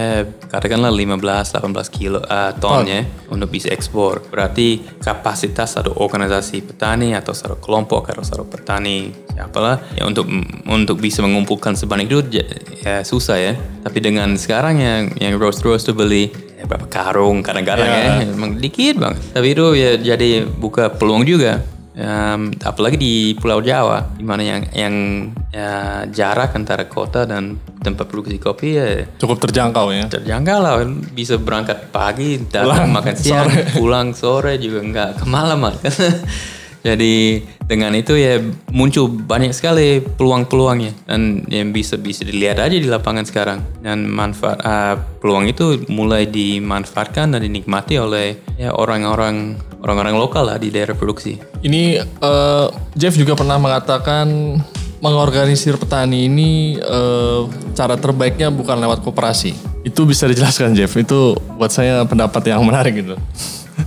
katakanlah 0.49 0.90
15 0.94 1.20
18 1.20 1.70
kilo 1.92 2.20
uh, 2.25 2.52
ton 2.56 2.87
ya 2.87 3.04
untuk 3.28 3.50
bisa 3.50 3.68
ekspor. 3.68 4.25
Berarti 4.28 4.80
kapasitas 5.00 5.75
satu 5.76 5.96
organisasi 5.99 6.62
petani 6.64 7.12
atau 7.12 7.34
satu 7.34 7.58
kelompok 7.58 8.11
atau 8.11 8.23
satu 8.23 8.44
petani 8.46 9.11
siapalah 9.34 9.82
ya 9.99 10.06
untuk 10.06 10.30
untuk 10.70 11.02
bisa 11.02 11.18
mengumpulkan 11.20 11.75
sebanyak 11.75 12.06
itu 12.06 12.20
ya 12.84 13.02
susah 13.02 13.37
ya. 13.37 13.52
Tapi 13.82 13.99
dengan 13.99 14.34
sekarang 14.38 14.78
yang 14.78 15.02
yang 15.18 15.34
roast 15.37 15.61
roast 15.66 15.84
tuh 15.84 15.96
beli 15.96 16.30
ya 16.54 16.64
berapa 16.64 16.87
karung 16.87 17.42
kadang-kadang 17.42 17.84
Ya. 17.84 18.23
ya 18.23 18.30
emang 18.30 18.56
dikit 18.56 18.96
banget. 18.96 19.20
Tapi 19.34 19.46
itu 19.52 19.66
ya 19.75 19.90
jadi 19.99 20.46
buka 20.46 20.94
peluang 20.94 21.26
juga 21.26 21.61
Em, 21.95 22.51
apalagi 22.59 22.99
di 22.99 23.15
Pulau 23.39 23.63
Jawa 23.63 24.19
di 24.19 24.27
mana 24.27 24.43
yang 24.43 24.67
yang 24.75 24.95
ya, 25.55 26.03
jarak 26.11 26.51
antara 26.59 26.91
kota 26.91 27.23
dan 27.23 27.55
tempat 27.87 28.11
produksi 28.11 28.43
kopi 28.43 28.75
ya 28.75 29.07
Cukup 29.15 29.39
terjangkau 29.39 29.95
ya. 29.95 30.11
terjangkau 30.11 30.59
lah 30.59 30.83
bisa 31.15 31.39
berangkat 31.39 31.95
pagi 31.95 32.43
datang 32.51 32.91
Pulang 32.91 32.91
makan 32.99 33.15
siang 33.15 33.47
pulang 33.79 34.09
sore 34.11 34.59
juga 34.59 34.83
nggak 34.83 35.11
kemalaman 35.23 35.79
jadi 36.85 37.41
dengan 37.64 37.97
itu 37.97 38.12
ya 38.12 38.45
muncul 38.69 39.09
banyak 39.09 39.57
sekali 39.57 40.05
peluang-peluangnya 40.05 41.09
dan 41.09 41.41
yang 41.49 41.73
bisa 41.73 41.97
bisa 41.97 42.29
dilihat 42.29 42.61
aja 42.61 42.76
di 42.76 42.85
lapangan 42.85 43.25
sekarang 43.25 43.64
dan 43.81 44.05
manfaat 44.05 44.61
ah, 44.61 45.00
peluang 45.25 45.49
itu 45.49 45.88
mulai 45.88 46.29
dimanfaatkan 46.29 47.33
dan 47.33 47.41
dinikmati 47.41 47.97
oleh 47.97 48.37
ya 48.61 48.76
orang-orang 48.76 49.57
orang-orang 49.81 50.17
lokal 50.17 50.45
lah 50.45 50.61
di 50.61 50.69
daerah 50.69 50.93
produksi. 50.93 51.41
Ini 51.64 52.05
eh, 52.05 52.67
Jeff 52.93 53.17
juga 53.17 53.33
pernah 53.33 53.57
mengatakan 53.57 54.61
mengorganisir 55.00 55.81
petani 55.81 56.29
ini 56.29 56.76
eh, 56.76 57.41
cara 57.73 57.97
terbaiknya 57.97 58.53
bukan 58.53 58.76
lewat 58.76 59.00
koperasi. 59.00 59.57
Itu 59.88 60.05
bisa 60.05 60.29
dijelaskan 60.29 60.76
Jeff. 60.76 60.93
Itu 61.00 61.37
buat 61.57 61.73
saya 61.73 62.05
pendapat 62.05 62.45
yang 62.49 62.61
menarik 62.61 62.93
gitu. 62.93 63.17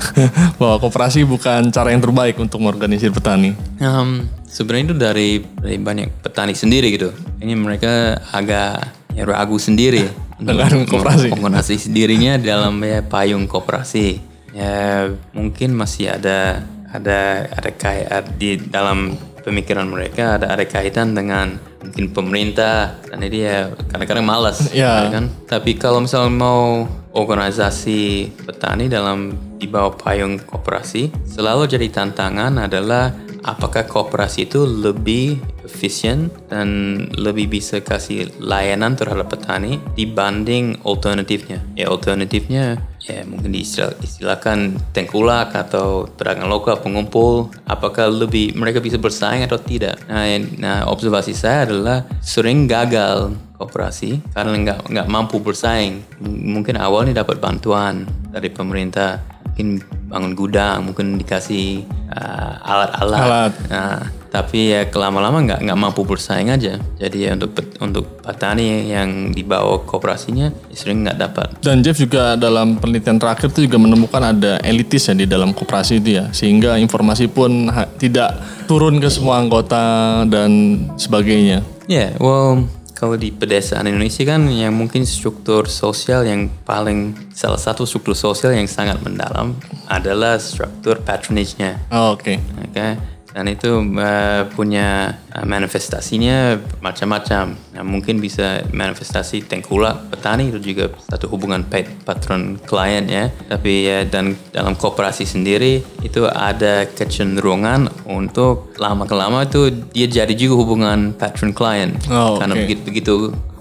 Bahwa 0.60 0.78
koperasi 0.82 1.24
bukan 1.28 1.70
cara 1.74 1.92
yang 1.94 2.02
terbaik 2.02 2.38
untuk 2.38 2.62
mengorganisir 2.64 3.10
petani. 3.14 3.58
Um, 3.82 4.30
sebenarnya 4.48 4.84
itu 4.92 4.96
dari, 4.98 5.30
dari 5.58 5.78
banyak 5.78 6.24
petani 6.24 6.54
sendiri 6.54 6.94
gitu. 6.94 7.14
Ini 7.42 7.54
mereka 7.54 8.22
agak 8.34 8.94
ya, 9.14 9.24
ragu 9.26 9.58
sendiri 9.58 10.08
Dengan 10.38 10.86
koperasi. 10.86 11.34
Koperasi 11.34 11.76
sendirinya 11.90 12.38
dalam 12.38 12.78
ya, 12.86 13.02
payung 13.02 13.50
koperasi. 13.50 14.22
Ya 14.54 15.10
mungkin 15.34 15.74
masih 15.74 16.14
ada 16.14 16.66
ada 16.94 17.50
ada 17.52 17.70
kayak 17.74 18.38
di 18.38 18.58
dalam 18.70 19.18
pemikiran 19.48 19.88
mereka 19.88 20.36
ada 20.36 20.52
ada 20.52 20.68
kaitan 20.68 21.16
dengan 21.16 21.56
mungkin 21.80 22.12
pemerintah 22.12 23.00
dan 23.08 23.24
ini 23.24 23.48
ya 23.48 23.72
kadang-kadang 23.88 24.28
malas 24.28 24.68
Ya. 24.76 25.08
kan. 25.08 25.32
Tapi 25.48 25.80
kalau 25.80 26.04
misalnya 26.04 26.36
mau 26.36 26.84
organisasi 27.16 28.02
petani 28.44 28.92
dalam 28.92 29.32
di 29.56 29.66
bawah 29.66 29.96
payung 29.96 30.38
koperasi, 30.38 31.10
selalu 31.24 31.66
jadi 31.66 31.88
tantangan 31.88 32.60
adalah 32.60 33.10
apakah 33.44 33.86
koperasi 33.86 34.50
itu 34.50 34.64
lebih 34.66 35.38
efisien 35.68 36.32
dan 36.48 36.68
lebih 37.14 37.52
bisa 37.52 37.84
kasih 37.84 38.32
layanan 38.40 38.96
terhadap 38.96 39.30
petani 39.34 39.84
dibanding 39.94 40.80
alternatifnya. 40.82 41.62
Ya 41.76 41.92
alternatifnya 41.92 42.80
ya 43.08 43.24
mungkin 43.24 43.56
diistilah- 43.56 43.96
istilahkan 44.04 44.76
tengkulak 44.92 45.56
atau 45.56 46.08
pedagang 46.08 46.52
lokal 46.52 46.80
pengumpul. 46.80 47.52
Apakah 47.68 48.12
lebih 48.12 48.56
mereka 48.56 48.84
bisa 48.84 49.00
bersaing 49.00 49.44
atau 49.44 49.60
tidak? 49.60 50.00
Nah, 50.08 50.28
nah 50.60 50.78
observasi 50.88 51.32
saya 51.36 51.68
adalah 51.68 52.04
sering 52.20 52.68
gagal 52.68 53.36
koperasi 53.58 54.22
karena 54.38 54.54
nggak 54.54 54.80
nggak 54.94 55.08
mampu 55.10 55.42
bersaing. 55.42 56.06
Mungkin 56.22 56.78
awalnya 56.78 57.26
dapat 57.26 57.42
bantuan 57.42 58.06
dari 58.30 58.54
pemerintah 58.54 59.18
mungkin 59.58 59.82
bangun 60.06 60.34
gudang 60.38 60.86
mungkin 60.86 61.18
dikasih 61.18 61.82
uh, 62.14 62.62
alat-alat 62.62 63.26
Alat. 63.26 63.54
Nah, 63.74 64.00
tapi 64.30 64.70
ya 64.70 64.86
kelama-lama 64.86 65.42
nggak 65.42 65.66
nggak 65.66 65.80
mampu 65.82 66.06
bersaing 66.06 66.54
aja 66.54 66.78
jadi 67.02 67.18
ya 67.18 67.30
untuk 67.34 67.58
untuk 67.82 68.22
petani 68.22 68.94
yang 68.94 69.34
dibawa 69.34 69.82
kooperasinya 69.82 70.54
ya 70.70 70.76
sering 70.78 71.02
nggak 71.02 71.18
dapat 71.18 71.48
Dan 71.58 71.82
Jeff 71.82 71.98
juga 71.98 72.38
dalam 72.38 72.78
penelitian 72.78 73.18
terakhir 73.18 73.50
itu 73.50 73.66
juga 73.66 73.82
menemukan 73.82 74.22
ada 74.22 74.62
elitis 74.62 75.10
ya 75.10 75.18
di 75.18 75.26
dalam 75.26 75.58
koperasi 75.58 75.98
itu 75.98 76.22
ya. 76.22 76.30
Sehingga 76.30 76.78
informasi 76.78 77.28
pun 77.28 77.68
ha- 77.74 77.90
tidak 77.98 78.38
turun 78.70 79.02
ke 79.02 79.10
semua 79.10 79.42
anggota 79.42 80.24
dan 80.30 80.84
sebagainya. 81.02 81.66
Ya, 81.90 82.14
well, 82.22 82.68
kalau 82.98 83.14
di 83.14 83.30
pedesaan 83.30 83.86
Indonesia 83.86 84.26
kan 84.26 84.50
yang 84.50 84.74
mungkin 84.74 85.06
struktur 85.06 85.70
sosial 85.70 86.26
yang 86.26 86.50
paling 86.66 87.14
salah 87.30 87.62
satu 87.62 87.86
struktur 87.86 88.18
sosial 88.18 88.58
yang 88.58 88.66
sangat 88.66 88.98
mendalam 89.06 89.54
adalah 89.86 90.42
struktur 90.42 90.98
patronage-nya. 91.06 91.78
Oh, 91.94 92.18
Oke. 92.18 92.42
Oke. 92.58 93.17
Dan 93.38 93.54
itu 93.54 93.70
eh, 94.02 94.50
punya 94.58 95.14
eh, 95.30 95.46
manifestasinya 95.46 96.58
macam-macam. 96.82 97.54
Nah, 97.54 97.86
mungkin 97.86 98.18
bisa 98.18 98.66
manifestasi 98.74 99.46
tengkulak 99.46 100.10
petani 100.10 100.50
itu 100.50 100.74
juga 100.74 100.90
satu 101.06 101.30
hubungan 101.30 101.62
pat- 101.62 102.02
patron 102.02 102.58
klien 102.66 103.06
ya. 103.06 103.30
Tapi 103.30 103.86
ya 103.86 104.10
dan 104.10 104.34
dalam 104.50 104.74
kooperasi 104.74 105.30
sendiri 105.30 105.86
itu 106.02 106.26
ada 106.26 106.90
kecenderungan 106.90 107.94
untuk 108.10 108.74
lama 108.82 109.06
kelama 109.06 109.46
itu 109.46 109.70
dia 109.94 110.10
jadi 110.10 110.34
juga 110.34 110.58
hubungan 110.58 111.14
patron 111.14 111.54
klien. 111.54 111.94
Oh, 112.10 112.42
Karena 112.42 112.58
oke. 112.58 112.62
begitu 112.66 112.82
begitu 112.90 113.14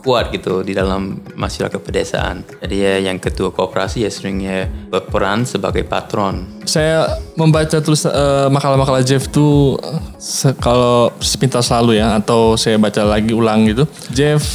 kuat 0.07 0.31
gitu 0.31 0.63
di 0.63 0.71
dalam 0.71 1.19
masyarakat 1.35 1.83
pedesaan. 1.83 2.47
Jadi 2.63 2.77
ya 2.79 3.11
yang 3.11 3.19
ketua 3.19 3.51
kooperasi 3.51 4.07
ya 4.07 4.11
seringnya 4.15 4.71
berperan 4.87 5.43
sebagai 5.43 5.83
patron. 5.83 6.47
Saya 6.63 7.11
membaca 7.35 7.83
tulis 7.83 8.07
eh, 8.07 8.47
makalah-makalah 8.47 9.03
Jeff 9.03 9.27
tuh 9.27 9.83
eh, 9.83 10.55
kalau 10.63 11.11
sepintas 11.19 11.67
lalu 11.75 11.99
ya 11.99 12.23
atau 12.23 12.55
saya 12.55 12.79
baca 12.79 13.03
lagi 13.03 13.35
ulang 13.35 13.67
gitu. 13.67 13.83
Jeff 14.15 14.47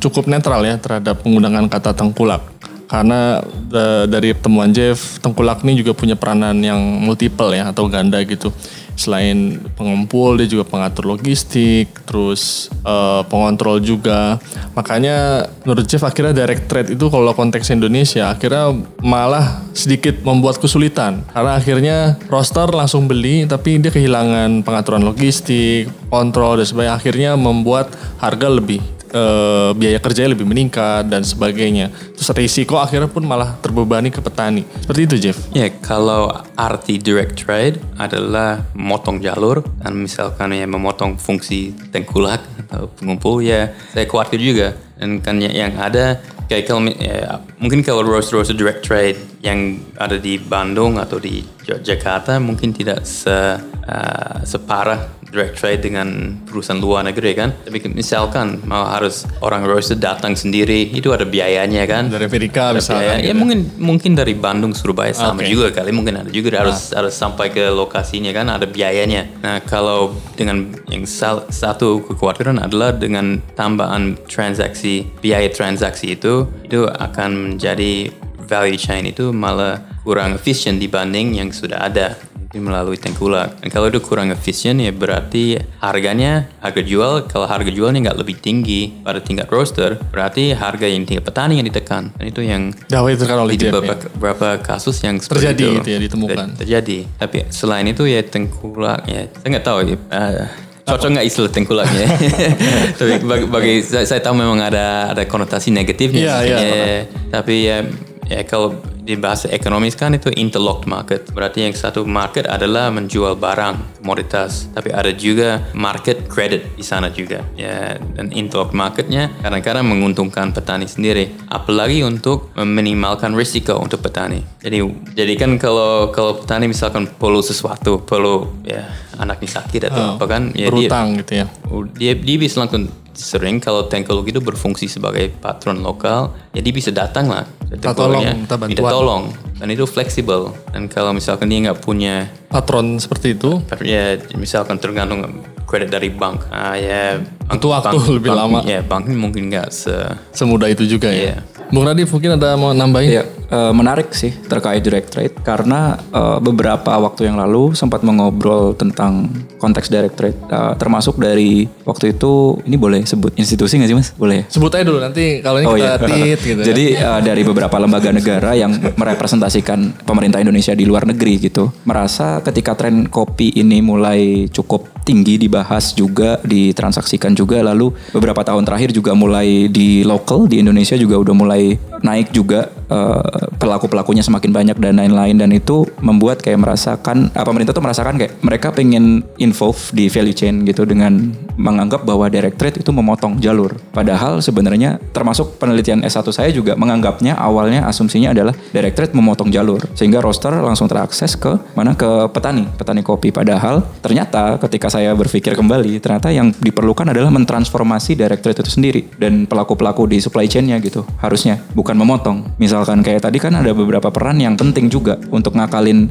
cukup 0.00 0.24
netral 0.24 0.64
ya 0.64 0.80
terhadap 0.80 1.20
penggunaan 1.20 1.68
kata 1.68 1.92
tengkulak. 1.92 2.40
Karena 2.84 3.40
da- 3.68 4.06
dari 4.06 4.36
temuan 4.36 4.70
Jeff, 4.70 5.18
tengkulak 5.18 5.64
ini 5.64 5.80
juga 5.82 5.96
punya 5.96 6.14
peranan 6.14 6.54
yang 6.60 6.78
multiple 6.78 7.52
ya 7.52 7.72
atau 7.72 7.88
ganda 7.88 8.20
gitu. 8.22 8.52
Selain 8.94 9.58
pengumpul, 9.74 10.38
dia 10.38 10.46
juga 10.46 10.64
pengatur 10.64 11.10
logistik, 11.10 11.90
terus 12.06 12.70
eh, 12.86 13.22
pengontrol 13.26 13.82
juga. 13.82 14.38
Makanya 14.78 15.48
menurut 15.66 15.84
Jeff 15.86 16.06
akhirnya 16.06 16.32
direct 16.32 16.70
trade 16.70 16.94
itu 16.94 17.06
kalau 17.10 17.34
konteks 17.34 17.74
Indonesia 17.74 18.30
akhirnya 18.30 18.70
malah 19.02 19.66
sedikit 19.74 20.22
membuat 20.22 20.62
kesulitan. 20.62 21.26
Karena 21.34 21.58
akhirnya 21.58 21.96
roster 22.30 22.70
langsung 22.70 23.10
beli 23.10 23.44
tapi 23.44 23.82
dia 23.82 23.90
kehilangan 23.90 24.62
pengaturan 24.62 25.02
logistik, 25.02 25.90
kontrol 26.08 26.62
dan 26.62 26.66
sebagainya. 26.66 26.94
Akhirnya 26.94 27.30
membuat 27.34 27.90
harga 28.22 28.48
lebih 28.48 28.93
eh, 29.14 29.70
biaya 29.78 30.02
kerjanya 30.02 30.34
lebih 30.34 30.44
meningkat 30.44 31.06
dan 31.06 31.22
sebagainya. 31.22 31.94
Terus 32.18 32.34
risiko 32.34 32.82
akhirnya 32.82 33.06
pun 33.06 33.22
malah 33.22 33.54
terbebani 33.62 34.10
ke 34.10 34.18
petani. 34.18 34.66
Seperti 34.82 35.00
itu 35.06 35.16
Jeff. 35.30 35.38
Ya, 35.54 35.70
kalau 35.70 36.34
arti 36.58 36.98
direct 36.98 37.38
trade 37.38 37.78
adalah 37.94 38.66
memotong 38.74 39.22
jalur 39.22 39.62
dan 39.78 39.94
misalkan 39.94 40.50
ya 40.50 40.66
memotong 40.66 41.14
fungsi 41.16 41.70
tengkulak 41.94 42.42
atau 42.66 42.90
pengumpul 42.98 43.38
ya 43.38 43.70
saya 43.94 44.08
khawatir 44.08 44.42
juga 44.42 44.74
dan 44.98 45.22
kan 45.22 45.38
ya- 45.38 45.52
yang 45.52 45.78
ada 45.78 46.18
kayak 46.48 46.64
kalau 46.66 46.86
ya, 46.90 47.38
mungkin 47.60 47.80
kalau 47.86 48.02
roaster 48.02 48.40
roaster 48.40 48.56
direct 48.56 48.82
trade 48.82 49.16
yang 49.40 49.78
ada 49.96 50.16
di 50.18 50.36
Bandung 50.40 50.96
atau 50.98 51.20
di 51.20 51.44
Ja- 51.64 51.80
Jakarta 51.80 52.36
mungkin 52.40 52.72
tidak 52.72 53.04
se 53.04 53.30
uh, 53.30 54.36
separah 54.44 55.23
direct 55.34 55.58
trade 55.58 55.82
dengan 55.82 56.38
perusahaan 56.46 56.78
luar 56.78 57.02
negeri 57.02 57.34
kan 57.34 57.50
tapi 57.66 57.82
misalkan 57.90 58.62
mau 58.62 58.86
harus 58.86 59.26
orang 59.42 59.66
roaster 59.66 59.98
datang 59.98 60.38
sendiri 60.38 60.94
itu 60.94 61.10
ada 61.10 61.26
biayanya 61.26 61.82
kan 61.90 62.06
Dari 62.06 62.30
Amerika 62.30 62.70
ada 62.70 62.78
misalnya. 62.78 63.18
biaya. 63.18 63.26
Ya 63.26 63.34
gitu. 63.34 63.40
mungkin 63.42 63.58
mungkin 63.82 64.12
dari 64.14 64.38
Bandung 64.38 64.70
Surabaya 64.70 65.10
sama 65.10 65.42
Oke. 65.42 65.50
juga 65.50 65.74
kali 65.74 65.90
mungkin 65.90 66.22
ada 66.22 66.30
juga 66.30 66.62
harus 66.62 66.94
harus 66.94 67.10
sampai 67.18 67.50
ke 67.50 67.66
lokasinya 67.66 68.30
kan 68.30 68.46
ada 68.46 68.70
biayanya. 68.70 69.26
Nah 69.42 69.58
kalau 69.66 70.14
dengan 70.38 70.70
yang 70.86 71.02
sal- 71.02 71.50
satu 71.50 72.06
kekhawatiran 72.06 72.62
adalah 72.62 72.94
dengan 72.94 73.42
tambahan 73.58 74.14
transaksi 74.30 75.10
biaya 75.18 75.50
transaksi 75.50 76.14
itu 76.14 76.46
itu 76.62 76.86
akan 76.86 77.58
menjadi 77.58 78.14
value 78.46 78.78
chain 78.78 79.08
itu 79.08 79.34
malah 79.34 79.80
kurang 80.04 80.36
efisien 80.36 80.76
dibanding 80.76 81.34
yang 81.40 81.48
sudah 81.50 81.80
ada 81.90 82.14
melalui 82.58 82.98
tengkulak. 82.98 83.58
Dan 83.62 83.68
kalau 83.70 83.90
itu 83.90 84.02
kurang 84.02 84.30
efisien 84.30 84.78
ya 84.78 84.90
berarti 84.90 85.58
harganya 85.80 86.50
harga 86.60 86.82
jual 86.82 87.26
kalau 87.26 87.46
harga 87.46 87.70
jualnya 87.70 88.10
nggak 88.10 88.18
lebih 88.18 88.36
tinggi 88.40 88.90
pada 89.02 89.20
tingkat 89.20 89.46
roaster 89.48 89.96
berarti 90.10 90.54
harga 90.54 90.86
yang 90.88 91.04
tingkat 91.04 91.24
petani 91.24 91.60
yang 91.60 91.66
ditekan 91.66 92.10
dan 92.14 92.24
itu 92.24 92.40
yang 92.40 92.72
ditekan 92.88 93.38
oleh 93.38 93.54
di 93.54 93.68
beberapa, 93.68 93.94
ya. 93.94 94.08
beberapa 94.16 94.48
kasus 94.60 94.96
yang 95.02 95.16
Terjadi 95.20 95.62
itu 95.62 95.72
gitu 95.80 95.88
ya, 95.90 95.98
ditemukan. 96.00 96.46
Ter- 96.56 96.58
terjadi 96.64 96.98
tapi 97.16 97.36
selain 97.48 97.86
itu 97.86 98.04
ya 98.04 98.20
tengkulak 98.24 99.04
ya 99.08 99.28
saya 99.40 99.48
nggak 99.54 99.64
tahu 99.64 99.78
ya 99.84 99.96
eh, 99.96 100.46
cocok 100.84 101.08
nggak 101.16 101.26
istilah 101.26 101.50
tengkulak 101.52 101.88
ya 101.90 102.06
tapi 102.98 103.12
bagi, 103.24 103.46
bagi 103.48 103.74
saya, 103.80 104.04
saya 104.04 104.20
tahu 104.20 104.36
memang 104.36 104.60
ada 104.60 105.12
ada 105.12 105.22
konotasi 105.24 105.72
negatifnya 105.72 106.22
Iya, 106.24 106.36
iya. 106.44 106.58
Ya, 106.58 106.98
tapi 107.32 107.54
ya 107.64 107.76
ya 108.24 108.40
kalau 108.44 108.76
di 109.04 109.20
bahasa 109.20 109.52
ekonomis 109.52 109.92
kan 109.94 110.16
itu 110.16 110.32
interlocked 110.32 110.88
market. 110.88 111.28
Berarti 111.28 111.68
yang 111.68 111.76
satu 111.76 112.08
market 112.08 112.48
adalah 112.48 112.88
menjual 112.88 113.36
barang 113.36 114.00
komoditas. 114.00 114.72
Tapi 114.72 114.88
ada 114.90 115.12
juga 115.12 115.60
market 115.76 116.24
credit 116.24 116.72
di 116.74 116.84
sana 116.84 117.12
juga. 117.12 117.44
Ya 117.54 118.00
dan 118.16 118.32
interlocked 118.32 118.72
marketnya 118.72 119.28
kadang-kadang 119.44 119.84
menguntungkan 119.84 120.56
petani 120.56 120.88
sendiri. 120.88 121.36
Apalagi 121.52 122.00
untuk 122.00 122.50
meminimalkan 122.56 123.36
risiko 123.36 123.76
untuk 123.76 124.00
petani. 124.00 124.40
Jadi 124.64 124.80
jadi 125.12 125.32
kan 125.36 125.60
kalau 125.60 126.08
kalau 126.08 126.40
petani 126.40 126.72
misalkan 126.72 127.04
perlu 127.04 127.44
sesuatu 127.44 128.00
perlu 128.00 128.64
ya 128.64 128.88
anaknya 129.20 129.60
sakit 129.60 129.92
atau 129.92 130.16
apa 130.16 130.24
kan 130.24 130.42
ya 130.56 130.72
dia, 130.72 130.72
Berutang 130.72 131.20
gitu 131.20 131.32
ya. 131.44 131.46
Oh, 131.68 131.84
dia 131.84 132.16
dia 132.16 132.36
bisa 132.40 132.64
langsung 132.64 132.88
sering 133.14 133.62
kalau 133.62 133.86
tengkulak 133.86 134.26
itu 134.26 134.42
berfungsi 134.42 134.90
sebagai 134.90 135.30
patron 135.38 135.78
lokal 135.80 136.34
ya 136.50 136.60
dia 136.60 136.74
bisa 136.74 136.90
datang 136.90 137.30
lah. 137.30 137.46
Minta 137.70 137.94
tolong, 137.94 138.22
minta. 138.22 138.54
Tolong 138.94 139.24
dan 139.54 139.68
itu 139.68 139.84
fleksibel 139.84 140.40
dan 140.70 140.86
kalau 140.86 141.10
misalkan 141.10 141.46
dia 141.46 141.58
nggak 141.64 141.80
punya 141.80 142.30
Patron 142.46 142.96
seperti 142.96 143.34
itu. 143.34 143.58
ya 143.82 144.04
misalkan 144.34 144.78
tergantung 144.78 145.26
kredit 145.64 145.90
dari 145.90 146.06
bank 146.08 146.46
ah 146.48 146.74
ya 146.74 147.18
bank, 147.18 147.58
Butuh 147.58 147.70
waktu 147.72 147.96
lebih 148.14 148.30
bank- 148.30 148.40
lama. 148.40 148.58
ya 148.64 148.80
bank 148.80 149.04
mungkin 149.10 149.50
nggak 149.50 149.68
se 149.68 149.94
Semudah 150.30 150.68
itu 150.68 150.86
juga 150.86 151.08
ya. 151.08 151.34
Iya. 151.34 151.36
Bung 151.74 151.90
Radif 151.90 152.14
mungkin 152.14 152.38
ada 152.38 152.54
mau 152.54 152.70
nambahin? 152.70 153.26
Eh, 153.54 153.72
menarik 153.76 154.10
sih 154.16 154.34
terkait 154.50 154.82
direct 154.82 155.10
trade 155.14 155.34
karena 155.42 155.98
eh, 156.10 156.38
beberapa 156.38 156.96
waktu 157.02 157.26
yang 157.26 157.36
lalu 157.38 157.74
sempat 157.74 158.06
mengobrol 158.06 158.78
tentang 158.78 159.26
konteks 159.58 159.90
direct 159.90 160.14
trade, 160.14 160.38
Eh, 160.44 160.74
termasuk 160.78 161.18
dari 161.18 161.66
waktu 161.82 162.14
itu 162.14 162.62
ini 162.62 162.78
boleh 162.78 163.02
sebut 163.02 163.34
institusi 163.34 163.74
nggak 163.74 163.90
sih 163.90 163.96
mas? 163.98 164.08
Boleh. 164.14 164.46
ya? 164.46 164.54
Sebut 164.54 164.70
aja 164.70 164.86
dulu 164.86 165.02
nanti 165.02 165.42
kalau 165.42 165.58
ini 165.58 165.66
Oh 165.66 165.74
kita 165.74 165.98
iya. 165.98 166.06
tit 166.06 166.38
gitu 166.46 166.60
ya. 166.62 166.66
Jadi 166.70 166.84
dari 167.26 167.42
beberapa 167.42 167.76
lembaga 167.82 168.14
negara 168.14 168.54
yang 168.54 168.70
merepresentasikan 168.94 170.06
pemerintah 170.06 170.38
Indonesia 170.38 170.78
di 170.78 170.86
luar 170.86 171.10
negeri 171.10 171.42
gitu, 171.42 171.74
merasa 171.82 172.38
ketika 172.38 172.78
tren 172.78 173.10
kopi 173.10 173.50
ini 173.50 173.82
mulai 173.82 174.46
cukup 174.46 174.93
tinggi 175.04 175.36
dibahas 175.36 175.92
juga, 175.92 176.40
ditransaksikan 176.42 177.36
juga, 177.36 177.60
lalu 177.60 177.92
beberapa 178.10 178.40
tahun 178.40 178.64
terakhir 178.64 178.90
juga 178.96 179.12
mulai 179.12 179.68
di 179.68 180.02
local 180.02 180.48
di 180.48 180.64
Indonesia 180.64 180.96
juga 180.96 181.20
udah 181.20 181.34
mulai 181.36 181.76
naik 182.00 182.32
juga 182.32 182.72
eh, 182.94 183.50
pelaku-pelakunya 183.58 184.22
semakin 184.22 184.54
banyak 184.54 184.76
dan 184.78 185.02
lain-lain 185.02 185.34
dan 185.34 185.50
itu 185.50 185.82
membuat 185.98 186.40
kayak 186.40 186.62
merasakan, 186.62 187.34
ah, 187.34 187.42
pemerintah 187.42 187.74
tuh 187.74 187.82
merasakan 187.82 188.14
kayak 188.14 188.38
mereka 188.46 188.70
pengen 188.70 189.26
involve 189.42 189.90
di 189.90 190.06
value 190.06 190.36
chain 190.36 190.62
gitu 190.62 190.86
dengan 190.86 191.34
menganggap 191.58 192.06
bahwa 192.06 192.26
direct 192.30 192.58
trade 192.58 192.78
itu 192.82 192.90
memotong 192.90 193.38
jalur. 193.38 193.74
Padahal 193.94 194.42
sebenarnya 194.42 194.98
termasuk 195.14 195.58
penelitian 195.58 196.02
S1 196.02 196.26
saya 196.34 196.50
juga 196.50 196.74
menganggapnya 196.74 197.38
awalnya 197.38 197.86
asumsinya 197.86 198.34
adalah 198.34 198.54
direct 198.74 198.96
trade 198.98 199.12
memotong 199.14 199.50
jalur 199.50 199.80
sehingga 199.94 200.18
roster 200.18 200.54
langsung 200.58 200.90
terakses 200.90 201.38
ke 201.38 201.54
mana 201.78 201.94
ke 201.94 202.30
petani, 202.30 202.66
petani 202.74 203.02
kopi. 203.02 203.30
Padahal 203.30 203.82
ternyata 204.02 204.58
ketika 204.60 204.90
saya 204.90 205.14
berpikir 205.14 205.54
kembali 205.54 205.98
ternyata 206.02 206.30
yang 206.34 206.50
diperlukan 206.54 207.06
adalah 207.10 207.30
mentransformasi 207.30 208.18
direct 208.18 208.42
trade 208.42 208.60
itu 208.60 208.70
sendiri 208.70 209.02
dan 209.18 209.46
pelaku-pelaku 209.46 210.10
di 210.10 210.18
supply 210.18 210.46
chain-nya 210.50 210.78
gitu 210.82 211.06
harusnya 211.22 211.62
bukan 211.72 211.94
memotong. 211.94 212.58
Misalkan 212.84 213.00
kayak 213.00 213.24
tadi 213.24 213.40
kan 213.40 213.56
ada 213.56 213.72
beberapa 213.72 214.12
peran 214.12 214.44
yang 214.44 214.60
penting 214.60 214.92
juga 214.92 215.16
untuk 215.32 215.56
ngakalin 215.56 216.04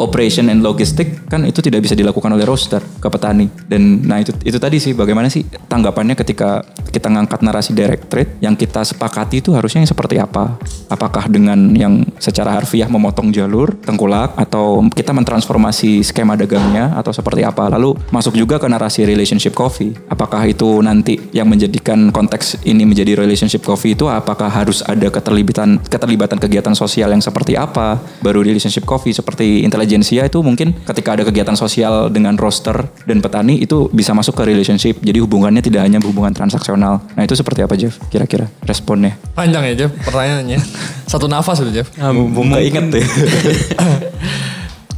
operation 0.00 0.48
and 0.48 0.64
logistik 0.64 1.28
kan 1.28 1.44
itu 1.44 1.60
tidak 1.60 1.84
bisa 1.84 1.92
dilakukan 1.92 2.32
oleh 2.32 2.48
roaster 2.48 2.80
ke 2.80 3.08
petani. 3.12 3.46
Dan 3.68 4.08
nah 4.08 4.18
itu 4.18 4.32
itu 4.42 4.56
tadi 4.56 4.80
sih 4.80 4.96
bagaimana 4.96 5.28
sih 5.28 5.44
tanggapannya 5.44 6.16
ketika 6.16 6.64
kita 6.90 7.12
ngangkat 7.12 7.44
narasi 7.44 7.70
direct 7.76 8.08
trade 8.10 8.40
yang 8.42 8.56
kita 8.56 8.82
sepakati 8.82 9.44
itu 9.44 9.52
harusnya 9.52 9.84
yang 9.84 9.90
seperti 9.92 10.16
apa? 10.18 10.56
Apakah 10.90 11.28
dengan 11.28 11.70
yang 11.76 12.02
secara 12.18 12.56
harfiah 12.56 12.88
memotong 12.90 13.30
jalur 13.30 13.76
tengkulak 13.84 14.34
atau 14.34 14.82
kita 14.90 15.14
mentransformasi 15.14 16.02
skema 16.02 16.34
dagangnya 16.34 16.96
atau 16.96 17.12
seperti 17.14 17.44
apa? 17.44 17.68
Lalu 17.70 17.94
masuk 18.10 18.34
juga 18.34 18.58
ke 18.58 18.66
narasi 18.66 19.04
relationship 19.06 19.54
coffee. 19.54 19.94
Apakah 20.10 20.48
itu 20.48 20.80
nanti 20.82 21.20
yang 21.30 21.46
menjadikan 21.46 22.10
konteks 22.10 22.64
ini 22.66 22.82
menjadi 22.88 23.20
relationship 23.20 23.62
coffee 23.62 23.94
itu? 23.94 24.08
Apakah 24.08 24.50
harus 24.50 24.82
ada 24.82 25.06
keterlibatan 25.12 25.78
keterlibatan 25.86 26.40
kegiatan 26.40 26.74
sosial 26.74 27.12
yang 27.12 27.22
seperti 27.22 27.54
apa? 27.54 28.00
Baru 28.24 28.42
relationship 28.42 28.82
coffee 28.88 29.14
seperti 29.14 29.62
intelijensia 29.90 30.30
itu 30.30 30.38
mungkin 30.38 30.70
ketika 30.86 31.18
ada 31.18 31.26
kegiatan 31.26 31.58
sosial 31.58 32.06
dengan 32.14 32.38
roster 32.38 32.86
dan 33.02 33.18
petani 33.18 33.58
itu 33.58 33.90
bisa 33.90 34.14
masuk 34.14 34.38
ke 34.38 34.46
relationship 34.46 35.02
jadi 35.02 35.18
hubungannya 35.18 35.58
tidak 35.58 35.82
hanya 35.82 35.98
hubungan 35.98 36.30
transaksional 36.30 37.02
nah 37.18 37.26
itu 37.26 37.34
seperti 37.34 37.66
apa 37.66 37.74
Jeff 37.74 37.98
kira-kira 38.06 38.46
responnya 38.62 39.18
Panjang 39.34 39.66
ya 39.74 39.74
Jeff 39.74 39.92
pertanyaannya. 40.06 40.62
Satu 41.10 41.26
nafas 41.26 41.58
itu 41.66 41.82
Jeff. 41.82 41.90
Bunga 42.14 42.62
inget 42.62 42.86
deh 42.94 43.06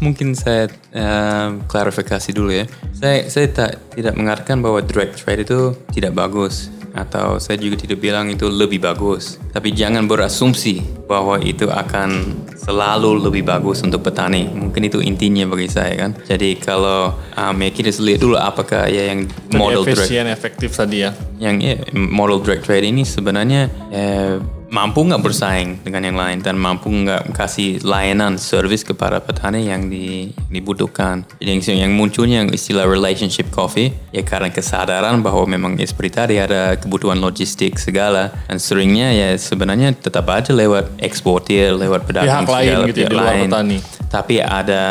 Mungkin 0.04 0.34
saya 0.36 0.66
eh, 0.92 1.48
klarifikasi 1.70 2.34
dulu 2.34 2.52
ya. 2.52 2.66
Saya 2.92 3.30
saya 3.30 3.46
tak 3.48 3.78
tidak 3.96 4.18
mengatakan 4.18 4.58
bahwa 4.60 4.82
direct 4.82 5.22
trade 5.22 5.46
itu 5.46 5.78
tidak 5.94 6.12
bagus 6.12 6.68
atau 6.92 7.40
saya 7.40 7.56
juga 7.56 7.80
tidak 7.80 7.98
bilang 8.00 8.28
itu 8.28 8.48
lebih 8.48 8.84
bagus. 8.84 9.40
Tapi 9.52 9.72
jangan 9.72 10.04
berasumsi 10.04 10.80
bahwa 11.08 11.40
itu 11.40 11.68
akan 11.68 12.36
selalu 12.56 13.28
lebih 13.28 13.42
bagus 13.48 13.82
untuk 13.82 14.04
petani. 14.06 14.46
Mungkin 14.48 14.86
itu 14.86 15.00
intinya 15.02 15.48
bagi 15.48 15.68
saya 15.68 15.96
kan. 15.96 16.10
Jadi 16.24 16.60
kalau 16.60 17.16
um, 17.34 17.56
ya 17.58 17.70
kita 17.72 17.90
lihat 18.00 18.20
dulu 18.22 18.36
apakah 18.38 18.86
ya 18.86 19.12
yang 19.12 19.26
model 19.56 19.82
direct 19.82 20.08
efisien 20.08 20.26
efektif 20.28 20.70
tadi 20.72 21.04
ya. 21.04 21.10
yang 21.42 21.58
ya, 21.58 21.80
model 21.92 22.38
direct 22.38 22.68
trade 22.68 22.86
ini 22.86 23.02
sebenarnya 23.02 23.68
eh, 23.90 24.36
mampu 24.72 25.04
nggak 25.04 25.20
bersaing 25.20 25.84
dengan 25.84 26.08
yang 26.08 26.16
lain 26.16 26.40
dan 26.40 26.56
mampu 26.56 26.88
nggak 26.88 27.36
kasih 27.36 27.84
layanan 27.84 28.40
service 28.40 28.80
kepada 28.80 29.20
petani 29.20 29.68
yang 29.68 29.92
di, 29.92 30.32
dibutuhkan. 30.48 31.28
Jadi 31.36 31.60
yang, 31.76 31.78
yang 31.86 31.92
munculnya 31.92 32.40
yang 32.40 32.48
istilah 32.48 32.88
relationship 32.88 33.52
coffee 33.52 33.92
ya 34.16 34.24
karena 34.24 34.48
kesadaran 34.48 35.20
bahwa 35.20 35.44
memang 35.44 35.76
ya 35.76 35.84
seperti 35.84 36.10
tadi 36.16 36.34
ada 36.40 36.80
kebutuhan 36.80 37.20
logistik 37.20 37.76
segala 37.76 38.32
dan 38.48 38.56
seringnya 38.56 39.12
ya 39.12 39.28
sebenarnya 39.36 39.92
tetap 39.92 40.24
aja 40.32 40.56
lewat 40.56 40.88
eksportir, 41.04 41.76
lewat 41.76 42.08
pedagang 42.08 42.48
Pihak 42.48 42.56
lain 42.56 42.68
segala, 42.72 42.88
gitu 42.88 43.00
ya, 43.04 43.06
pihak 43.06 43.12
di 43.12 43.16
luar 43.20 43.28
lain. 43.36 43.48
petani. 43.52 43.78
Tapi 44.08 44.34
ada 44.40 44.82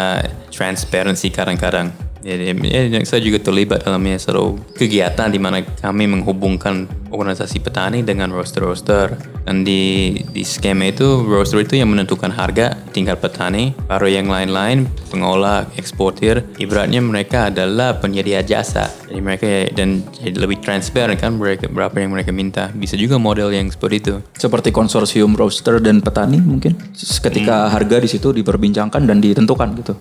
transparansi 0.53 1.27
kadang-kadang. 1.33 2.10
Jadi 2.21 2.53
ya, 2.69 3.01
saya 3.01 3.21
juga 3.21 3.41
terlibat 3.41 3.81
dalam 3.81 4.01
ya, 4.05 4.17
suatu 4.21 4.57
kegiatan 4.77 5.27
di 5.33 5.41
mana 5.41 5.65
kami 5.65 6.05
menghubungkan 6.05 6.85
organisasi 7.11 7.59
petani 7.59 8.05
dengan 8.05 8.31
roaster-roaster. 8.31 9.17
Dan 9.41 9.65
di, 9.65 10.13
di 10.29 10.45
skema 10.45 10.93
itu, 10.93 11.25
roaster 11.25 11.59
itu 11.65 11.75
yang 11.75 11.89
menentukan 11.89 12.29
harga 12.29 12.77
tingkat 12.93 13.17
petani, 13.19 13.73
baru 13.89 14.05
yang 14.05 14.29
lain-lain, 14.29 14.85
pengolah, 15.09 15.65
eksportir, 15.75 16.45
ibaratnya 16.61 17.01
mereka 17.01 17.49
adalah 17.49 17.97
penyedia 17.97 18.45
jasa. 18.45 18.85
Jadi 19.09 19.19
mereka 19.19 19.45
dan 19.75 20.05
jadi 20.21 20.37
lebih 20.39 20.61
transparan 20.63 21.17
kan 21.17 21.35
mereka 21.35 21.67
berapa 21.67 21.97
yang 21.99 22.13
mereka 22.15 22.31
minta. 22.31 22.69
Bisa 22.71 22.95
juga 22.95 23.17
model 23.17 23.51
yang 23.51 23.67
seperti 23.67 23.95
itu. 23.97 24.15
Seperti 24.37 24.69
konsorsium 24.71 25.33
roaster 25.35 25.81
dan 25.83 25.99
petani 25.99 26.39
mungkin. 26.39 26.77
Ketika 26.95 27.67
Hmm. 27.67 27.73
harga 27.75 27.97
di 27.99 28.07
situ 28.07 28.31
diperbincangkan 28.31 29.03
dan 29.03 29.17
ditentukan 29.19 29.69
gitu. 29.83 29.93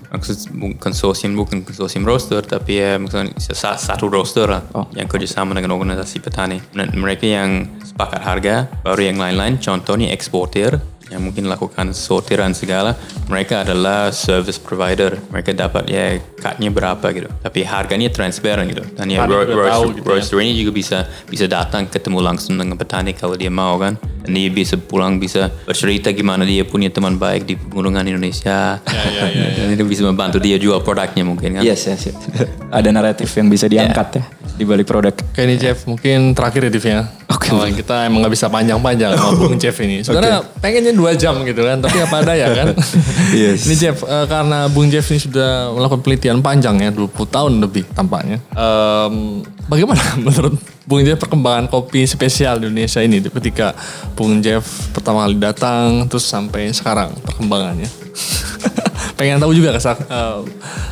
konsorsium 0.79 1.35
bukan 1.35 1.65
konsorsium 1.67 2.05
roaster 2.11 2.42
tapi 2.42 2.83
ya 2.83 2.99
misalnya 2.99 3.31
sa- 3.38 3.79
satu 3.79 4.11
roaster 4.11 4.51
lah 4.51 4.62
Oh. 4.75 4.90
yang 4.92 5.07
kerjasama 5.07 5.55
dengan 5.55 5.79
organisasi 5.79 6.18
petani. 6.18 6.59
Dan 6.75 6.90
mereka 6.99 7.23
yang 7.25 7.70
sepakat 7.81 8.20
harga 8.20 8.55
baru 8.83 9.01
yang 9.07 9.18
lain-lain 9.18 9.62
contohnya 9.62 10.11
eksportir 10.11 10.75
yang 11.11 11.27
mungkin 11.27 11.51
lakukan 11.51 11.90
sortiran 11.90 12.55
segala 12.55 12.94
mereka 13.27 13.66
adalah 13.66 14.14
service 14.14 14.62
provider. 14.62 15.18
Mereka 15.35 15.59
dapat 15.59 15.90
ya 15.90 16.18
cutnya 16.38 16.70
berapa 16.70 17.03
gitu. 17.11 17.27
Tapi 17.42 17.66
harganya 17.66 18.07
transparan 18.14 18.70
gitu. 18.70 18.87
Dan 18.94 19.11
ya 19.11 19.27
roaster, 19.27 19.90
gitu 19.90 20.07
ya. 20.07 20.07
roaster 20.07 20.38
ini 20.38 20.55
juga 20.55 20.70
bisa 20.70 20.99
bisa 21.27 21.51
datang 21.51 21.90
ketemu 21.90 22.23
langsung 22.23 22.55
dengan 22.55 22.79
petani 22.79 23.11
kalau 23.11 23.35
dia 23.35 23.51
mau 23.51 23.75
kan 23.75 23.99
dia 24.31 24.49
bisa 24.51 24.75
pulang 24.79 25.19
bisa 25.19 25.51
bercerita 25.66 26.14
gimana 26.14 26.47
dia 26.47 26.62
punya 26.64 26.88
teman 26.88 27.19
baik 27.19 27.45
di 27.45 27.55
pegunungan 27.59 28.07
Indonesia 28.07 28.81
dan 28.81 29.69
itu 29.71 29.85
bisa 29.85 30.03
membantu 30.07 30.38
dia 30.38 30.57
jual 30.57 30.81
produknya 30.81 31.23
mungkin 31.27 31.61
kan 31.61 31.62
Yes, 31.66 31.87
yes, 31.87 32.11
yes. 32.11 32.16
Ada 32.71 32.88
naratif 32.95 33.31
yang 33.37 33.51
bisa 33.51 33.66
diangkat 33.69 34.09
ya 34.16 34.25
di 34.61 34.69
balik 34.69 34.85
produk. 34.85 35.16
Oke 35.16 35.49
nih 35.49 35.57
Jeff, 35.57 35.88
mungkin 35.88 36.37
terakhir 36.37 36.69
ya 36.69 37.01
ya. 37.01 37.03
Oke. 37.33 37.49
Oh, 37.57 37.64
kita 37.64 38.05
emang 38.05 38.21
nggak 38.21 38.35
bisa 38.37 38.53
panjang-panjang 38.53 39.16
sama 39.16 39.33
Bung 39.40 39.57
Jeff 39.57 39.73
ini. 39.81 40.05
Sebenarnya 40.05 40.45
pengennya 40.61 40.93
dua 40.93 41.16
jam 41.16 41.40
gitu 41.49 41.64
kan, 41.64 41.81
tapi 41.81 41.97
apa 41.97 42.16
ada 42.21 42.37
ya 42.37 42.53
kan. 42.53 42.77
Yes. 43.31 43.64
ini 43.64 43.79
Jeff, 43.79 44.03
eh, 44.05 44.27
karena 44.27 44.69
Bung 44.69 44.90
Jeff 44.93 45.07
ini 45.09 45.23
sudah 45.23 45.73
melakukan 45.73 46.03
penelitian 46.05 46.45
panjang 46.45 46.77
ya, 46.83 46.90
20 46.93 47.09
tahun 47.31 47.53
lebih 47.62 47.88
tampaknya. 47.95 48.43
Em, 48.53 49.40
bagaimana 49.71 50.03
menurut 50.27 50.59
Bung 50.90 51.07
Jeff 51.07 51.22
perkembangan 51.22 51.70
kopi 51.70 52.03
spesial 52.03 52.59
di 52.59 52.66
Indonesia 52.66 52.98
ini 52.98 53.22
ketika 53.22 53.79
Bung 54.18 54.42
Jeff 54.42 54.90
pertama 54.90 55.22
kali 55.22 55.38
datang, 55.38 56.11
terus 56.11 56.26
sampai 56.26 56.74
sekarang 56.74 57.14
perkembangannya. 57.22 57.87
Pengen 59.18 59.38
tahu 59.38 59.55
juga 59.55 59.70
kesak 59.70 60.03
eh, 60.11 60.42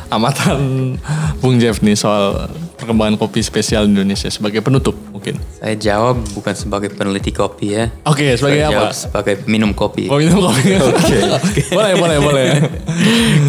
amatan 0.07 0.95
Bung 1.43 1.59
Jeff 1.59 1.83
nih 1.83 1.99
soal 1.99 2.47
perkembangan 2.89 3.15
kopi 3.15 3.39
spesial 3.39 3.85
Indonesia 3.85 4.25
sebagai 4.27 4.59
penutup 4.59 4.97
mungkin. 5.09 5.37
saya 5.53 5.77
jawab 5.77 6.25
bukan 6.33 6.51
sebagai 6.51 6.89
peneliti 6.89 7.29
kopi 7.29 7.67
ya 7.71 7.93
Oke, 8.01 8.33
sebagai 8.33 8.41
saya 8.57 8.65
apa? 8.65 8.73
jawab 8.73 8.91
sebagai 8.91 9.33
minum 9.45 9.69
kopi 9.71 10.09
Oh 10.09 10.17
minum 10.17 10.41
kopi. 10.41 10.73
Oke. 11.37 11.69
boleh, 11.69 11.93
boleh, 11.93 12.17
boleh. 12.17 12.49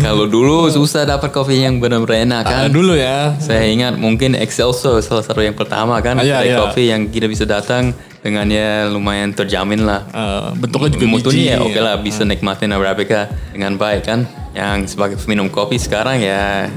kalau 0.00 0.28
dulu 0.28 0.68
susah 0.68 1.08
dapat 1.08 1.30
kopi 1.30 1.56
yang 1.58 1.80
benar-benar 1.80 2.20
enak 2.20 2.42
kan 2.44 2.58
Ah, 2.58 2.68
dulu 2.68 2.92
ya. 2.92 3.32
Saya 3.38 3.64
ingat 3.64 3.96
mungkin 3.96 4.34
Excelso 4.34 5.00
salah 5.00 5.24
satu 5.24 5.40
yang 5.40 5.54
pertama 5.54 5.96
kan 5.98 6.20
Ah, 6.20 6.22
iya, 6.22 6.44
iya. 6.44 6.60
kopi 6.60 6.86
yang 6.86 7.08
kita 7.08 7.24
bisa 7.24 7.42
datang 7.42 7.90
dengan 8.20 8.44
ya 8.44 8.84
lumayan 8.84 9.32
terjamin 9.32 9.80
lah. 9.80 10.04
Eh, 10.06 10.48
bentuknya 10.58 10.92
juga 10.92 11.06
Mutunya 11.08 11.56
ya 11.56 11.58
oke 11.58 11.80
lah 11.80 11.96
bisa 11.96 12.20
nikmatin 12.22 12.68
Arabica 12.68 13.24
dengan 13.48 13.74
baik 13.74 14.04
kan. 14.04 14.28
Yang 14.50 14.92
sebagai 14.92 15.16
peminum 15.16 15.48
kopi 15.48 15.78
sekarang 15.78 16.20
ya 16.20 16.68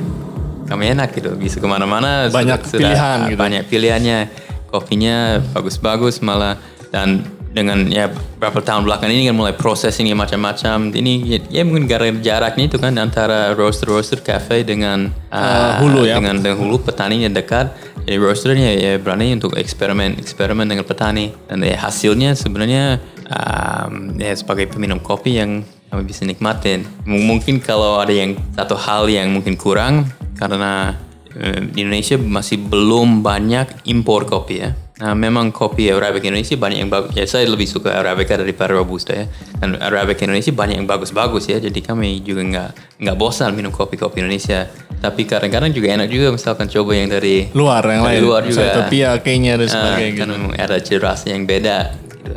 kami 0.67 0.93
enak 0.93 1.13
gitu 1.15 1.35
bisa 1.35 1.59
ke 1.59 1.67
mana-mana 1.67 2.27
Banyak 2.29 2.65
sudah- 2.67 2.79
pilihan 2.79 3.17
gitu. 3.31 3.39
banyak 3.39 3.63
pilihannya 3.67 4.19
kopinya 4.67 5.43
bagus-bagus 5.53 6.19
malah 6.25 6.57
dan 6.89 7.21
dengan 7.53 7.85
ya 7.85 8.09
berapa 8.41 8.65
tahun 8.65 8.81
belakangan 8.89 9.13
ini 9.13 9.29
kan 9.29 9.37
mulai 9.37 9.53
processing 9.53 10.09
macam-macam 10.17 10.89
ini 10.89 11.37
ya, 11.37 11.37
ya 11.53 11.61
mungkin 11.61 11.85
gara 11.85 12.09
jaraknya 12.09 12.65
itu 12.65 12.81
kan 12.81 12.97
antara 12.97 13.53
roaster 13.53 13.93
roaster 13.93 14.17
cafe 14.25 14.65
dengan 14.65 15.13
uh, 15.29 15.77
hulu 15.77 16.09
ya. 16.09 16.17
dengan 16.17 16.41
dengan 16.41 16.57
hulu 16.65 16.81
petaninya 16.81 17.29
dekat 17.29 17.69
jadi 18.09 18.17
roasternya 18.17 18.69
ya 18.73 18.91
berani 18.97 19.37
untuk 19.37 19.53
eksperimen 19.53 20.17
eksperimen 20.17 20.65
dengan 20.65 20.81
petani 20.81 21.29
dan 21.45 21.61
ya 21.61 21.77
hasilnya 21.77 22.33
sebenarnya 22.33 22.97
um, 23.29 24.17
ya 24.17 24.33
sebagai 24.33 24.73
peminum 24.73 24.97
kopi 24.97 25.37
yang 25.37 25.61
kami 25.93 26.03
bisa 26.03 26.25
nikmatin 26.25 26.89
M- 27.05 27.21
mungkin 27.23 27.61
kalau 27.61 28.01
ada 28.01 28.09
yang 28.09 28.33
satu 28.51 28.73
hal 28.73 29.05
yang 29.05 29.29
mungkin 29.29 29.53
kurang 29.53 30.09
karena 30.33 30.97
eh, 31.31 31.61
di 31.63 31.85
Indonesia 31.85 32.17
masih 32.17 32.57
belum 32.59 33.21
banyak 33.21 33.85
impor 33.85 34.25
kopi 34.25 34.57
ya 34.57 34.71
Nah, 34.93 35.17
memang 35.17 35.49
kopi 35.49 35.89
Arabica 35.89 36.29
Indonesia 36.29 36.53
banyak 36.55 36.79
yang 36.79 36.87
bagus. 36.87 37.11
Ya, 37.11 37.25
saya 37.25 37.49
lebih 37.49 37.65
suka 37.65 37.91
Arabica 37.91 38.37
daripada 38.37 38.77
Robusta 38.77 39.11
ya. 39.11 39.25
Dan 39.57 39.75
Arabica 39.75 40.21
Indonesia 40.23 40.53
banyak 40.53 40.79
yang 40.79 40.87
bagus-bagus 40.87 41.49
ya. 41.49 41.57
Jadi 41.57 41.81
kami 41.81 42.21
juga 42.21 42.39
nggak 42.45 42.69
nggak 43.01 43.15
bosan 43.17 43.51
minum 43.51 43.73
kopi-kopi 43.73 44.21
Indonesia. 44.21 44.69
Tapi 45.01 45.25
kadang-kadang 45.25 45.73
juga 45.73 45.91
enak 45.91 46.07
juga 46.07 46.31
misalkan 46.31 46.69
coba 46.69 46.93
yang 46.93 47.09
dari 47.09 47.49
Luar 47.51 47.83
yang 47.83 48.05
dari 48.05 48.15
lain. 48.15 48.23
luar 48.23 48.41
juga. 48.45 48.53
Misalnya 48.53 48.69
Ethiopia, 48.85 49.09
Kenya 49.19 49.53
dan 49.57 49.65
Ah, 49.67 49.73
sebagainya 49.73 50.13
kan 50.13 50.13
gitu. 50.23 50.35
memang 50.39 50.51
ada 50.55 50.77
yang 51.25 51.41
beda. 51.43 51.77
Gitu. 52.13 52.33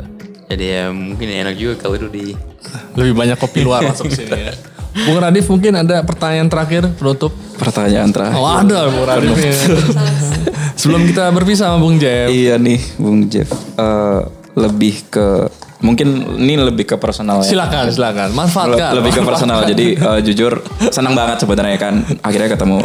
Jadi 0.49 0.65
ya 0.65 0.83
mungkin 0.89 1.27
enak 1.29 1.55
juga 1.55 1.73
kalau 1.77 1.95
itu 1.95 2.09
di 2.09 2.25
Lebih 2.97 3.13
banyak 3.13 3.37
kopi 3.37 3.61
luar 3.61 3.85
masuk 3.89 4.09
sini 4.09 4.51
ya. 4.51 4.53
Bung 4.97 5.21
Radif 5.21 5.45
mungkin 5.45 5.77
ada 5.77 6.01
pertanyaan 6.01 6.49
terakhir 6.49 6.89
penutup. 6.97 7.29
Pertanyaan 7.61 8.09
terakhir. 8.09 8.41
Oh 8.41 8.49
ada 8.49 8.89
Bung 8.89 9.05
Radif 9.05 9.37
ini. 9.37 9.53
Sebelum 10.81 11.05
kita 11.05 11.29
berpisah 11.29 11.73
sama 11.73 11.77
Bung 11.77 12.01
Jeff. 12.01 12.29
Iya 12.29 12.57
nih, 12.57 12.81
Bung 12.97 13.29
Jeff. 13.29 13.49
Eh, 13.77 14.21
lebih 14.57 15.05
ke 15.13 15.45
mungkin 15.77 16.41
ini 16.41 16.57
lebih 16.57 16.89
ke 16.89 16.95
personal 16.97 17.45
ya. 17.45 17.53
Silakan, 17.53 17.93
silakan. 17.93 18.29
Manfaatkan. 18.33 18.97
lebih 18.97 19.11
ke 19.13 19.21
personal. 19.21 19.61
Jadi 19.69 19.93
eh, 19.93 20.19
jujur 20.25 20.57
senang 20.89 21.13
banget 21.13 21.45
sebenarnya 21.45 21.77
kan 21.77 22.01
akhirnya 22.25 22.57
ketemu 22.57 22.81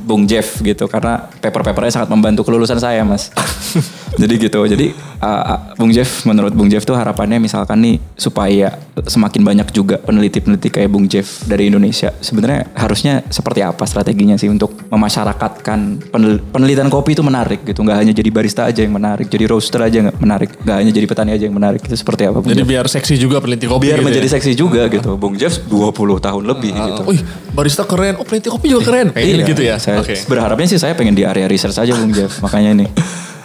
Bung 0.00 0.24
Jeff 0.24 0.58
gitu 0.60 0.88
karena 0.88 1.28
paper-papernya 1.40 1.92
sangat 1.92 2.08
membantu 2.10 2.42
kelulusan 2.42 2.76
saya 2.76 3.04
mas. 3.04 3.28
jadi 4.20 4.34
gitu. 4.36 4.60
Jadi 4.64 4.90
uh, 5.20 5.26
uh, 5.26 5.58
Bung 5.76 5.92
Jeff 5.92 6.24
menurut 6.24 6.52
Bung 6.52 6.66
Jeff 6.66 6.82
tuh 6.82 6.96
harapannya 6.96 7.38
misalkan 7.38 7.78
nih 7.80 7.96
supaya 8.16 8.74
semakin 9.00 9.42
banyak 9.44 9.68
juga 9.70 10.00
peneliti-peneliti 10.00 10.68
kayak 10.72 10.90
Bung 10.90 11.06
Jeff 11.06 11.44
dari 11.44 11.68
Indonesia. 11.68 12.10
Sebenarnya 12.18 12.68
harusnya 12.74 13.22
seperti 13.28 13.60
apa 13.60 13.84
strateginya 13.84 14.34
sih 14.34 14.48
untuk 14.48 14.74
memasyarakatkan 14.90 16.10
penel- 16.10 16.42
penelitian 16.50 16.88
kopi 16.88 17.12
itu 17.12 17.22
menarik 17.22 17.62
gitu. 17.62 17.84
Nggak 17.84 17.98
hanya 18.00 18.12
jadi 18.16 18.30
barista 18.32 18.62
aja 18.66 18.80
yang 18.82 18.94
menarik, 18.96 19.28
jadi 19.28 19.44
roaster 19.46 19.80
aja 19.80 20.10
nggak 20.10 20.18
menarik, 20.18 20.50
nggak 20.64 20.76
hanya 20.76 20.92
jadi 20.92 21.06
petani 21.06 21.30
aja 21.36 21.44
yang 21.46 21.56
menarik. 21.56 21.80
Itu 21.84 21.94
seperti 21.94 22.26
apa 22.26 22.40
Bung 22.40 22.50
Jadi 22.50 22.62
Jeff? 22.64 22.70
biar 22.70 22.86
seksi 22.88 23.14
juga 23.20 23.36
peneliti 23.38 23.66
kopi. 23.68 23.88
Biar 23.88 23.98
gitu 24.00 24.06
menjadi 24.08 24.28
ya. 24.28 24.32
seksi 24.36 24.52
juga 24.56 24.82
gitu. 24.88 25.14
Bung 25.14 25.36
Jeff 25.36 25.60
20 25.68 25.92
tahun 26.20 26.42
lebih 26.46 26.72
gitu. 26.72 27.02
Wih, 27.06 27.20
barista 27.52 27.84
keren. 27.84 28.16
Oh, 28.18 28.24
peneliti 28.24 28.48
kopi 28.48 28.66
juga 28.72 28.82
keren. 28.90 29.12
Pengen 29.14 29.42
Iya, 29.42 29.48
gitu 29.48 29.62
ya. 29.62 29.76
Saya 29.90 30.00
Oke. 30.06 30.14
berharapnya 30.30 30.66
sih 30.70 30.78
saya 30.78 30.94
pengen 30.94 31.18
di 31.18 31.26
area 31.26 31.50
research 31.50 31.78
aja 31.78 31.92
Bung 31.96 32.14
Jeff. 32.14 32.38
Makanya 32.38 32.70
ini 32.78 32.86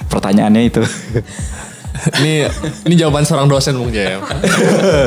pertanyaannya 0.08 0.64
itu. 0.66 0.84
Ini 1.96 2.44
ini 2.86 2.96
jawaban 3.00 3.24
seorang 3.24 3.48
dosen 3.48 3.80
Bung 3.80 3.88
Jeff. 3.88 4.20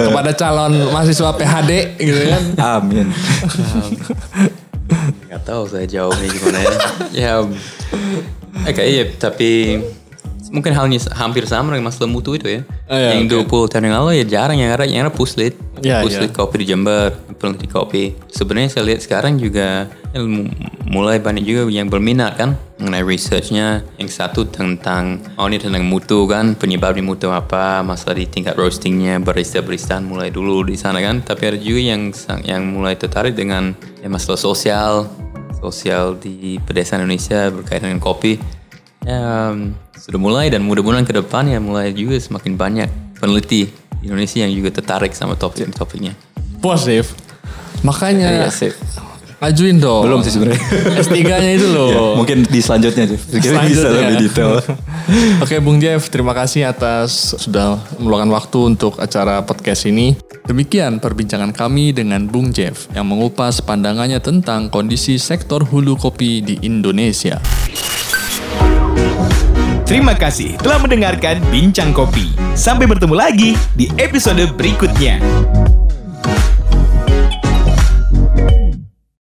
Kepada 0.08 0.32
calon 0.32 0.88
mahasiswa 0.88 1.36
PhD 1.36 2.00
gitu 2.00 2.16
kan. 2.32 2.42
Amin. 2.80 3.12
nggak 5.28 5.42
tahu 5.44 5.68
saya 5.68 5.84
jawabnya 5.84 6.28
gimana 6.32 6.58
ya. 6.64 6.74
ya, 7.12 7.32
oke 8.64 8.82
iya 8.82 9.04
tapi 9.20 9.76
mungkin 10.48 10.72
halnya 10.72 10.96
hampir 11.12 11.44
sama 11.44 11.76
dengan 11.76 11.92
masalah 11.92 12.08
mutu 12.08 12.32
itu 12.34 12.48
ya. 12.48 12.60
Oh, 12.88 12.96
iya, 12.96 13.20
yang 13.20 13.28
20 13.28 13.68
tahun 13.68 13.84
yang 13.84 13.96
lalu 14.00 14.10
ya 14.16 14.24
jarang 14.24 14.56
yang 14.56 14.72
ada 14.72 14.88
yang 14.88 15.04
ada 15.04 15.12
puslit. 15.12 15.54
Iya, 15.84 16.00
puslit 16.02 16.32
iya. 16.32 16.36
kopi 16.36 16.64
di 16.64 16.66
Jember, 16.72 17.12
peneliti 17.36 17.68
kopi. 17.68 18.16
Sebenarnya 18.32 18.72
saya 18.72 18.84
lihat 18.88 19.00
sekarang 19.04 19.36
juga 19.36 19.92
ya, 20.10 20.20
mu- 20.24 20.48
mulai 20.88 21.20
banyak 21.20 21.44
juga 21.44 21.68
yang 21.68 21.92
berminat 21.92 22.40
kan 22.40 22.56
mengenai 22.80 23.04
researchnya. 23.04 23.84
Yang 24.00 24.10
satu 24.16 24.48
tentang 24.48 25.20
oh 25.36 25.46
ini 25.46 25.60
tentang 25.60 25.84
mutu 25.84 26.24
kan 26.24 26.56
penyebab 26.56 26.96
di 26.96 27.04
mutu 27.04 27.28
apa, 27.28 27.84
masalah 27.84 28.16
di 28.16 28.24
tingkat 28.24 28.56
roastingnya, 28.56 29.20
barista 29.20 29.60
baristaan 29.60 30.08
mulai 30.08 30.32
dulu 30.32 30.64
di 30.64 30.74
sana 30.80 30.98
kan. 31.04 31.20
Tapi 31.20 31.54
ada 31.54 31.58
juga 31.60 31.80
yang 31.92 32.10
yang 32.42 32.62
mulai 32.64 32.96
tertarik 32.96 33.36
dengan 33.36 33.76
ya, 34.00 34.08
masalah 34.08 34.40
sosial, 34.40 35.06
sosial 35.60 36.16
di 36.16 36.56
pedesaan 36.64 37.04
Indonesia 37.04 37.52
berkaitan 37.52 37.92
dengan 37.92 38.02
kopi. 38.02 38.40
Ya, 39.04 39.52
um, 39.52 39.76
sudah 39.94 40.20
mulai 40.20 40.48
dan 40.48 40.64
mudah-mudahan 40.64 41.06
ke 41.06 41.14
depan 41.14 41.46
ya 41.46 41.62
mulai 41.62 41.92
juga 41.94 42.18
semakin 42.18 42.58
banyak 42.58 42.88
peneliti 43.20 43.70
Indonesia 44.02 44.42
yang 44.42 44.52
juga 44.54 44.80
tertarik 44.80 45.12
sama 45.12 45.36
topik-topiknya. 45.36 46.16
Dev. 46.86 47.06
Makanya 47.86 48.50
Iya. 48.50 48.74
Ajuin 49.38 49.78
dong. 49.78 50.02
Belum 50.06 50.20
sih 50.26 50.34
sebenarnya. 50.34 50.62
S3-nya 50.98 51.50
itu 51.54 51.66
loh. 51.70 52.14
Mungkin 52.20 52.46
di 52.46 52.60
selanjutnya 52.60 53.06
Jeff. 53.06 53.22
Kita 53.30 53.62
bisa 53.64 53.86
Selanjutnya. 53.86 54.00
lebih 54.10 54.16
detail. 54.28 54.50
Oke 55.44 55.56
Bung 55.62 55.78
Jeff, 55.78 56.10
terima 56.10 56.34
kasih 56.34 56.68
atas 56.68 57.38
sudah 57.38 57.78
meluangkan 58.02 58.30
waktu 58.34 58.58
untuk 58.74 58.98
acara 58.98 59.40
podcast 59.46 59.86
ini. 59.86 60.18
Demikian 60.44 60.98
perbincangan 60.98 61.52
kami 61.52 61.92
dengan 61.92 62.24
Bung 62.26 62.50
Jeff 62.50 62.88
yang 62.96 63.06
mengupas 63.06 63.60
pandangannya 63.60 64.18
tentang 64.18 64.72
kondisi 64.72 65.20
sektor 65.20 65.62
hulu 65.62 65.94
kopi 65.96 66.40
di 66.40 66.54
Indonesia. 66.64 67.38
Terima 69.88 70.12
kasih 70.12 70.60
telah 70.60 70.76
mendengarkan 70.84 71.40
Bincang 71.48 71.96
Kopi. 71.96 72.36
Sampai 72.52 72.84
bertemu 72.84 73.16
lagi 73.16 73.56
di 73.72 73.88
episode 73.96 74.44
berikutnya. 74.52 75.16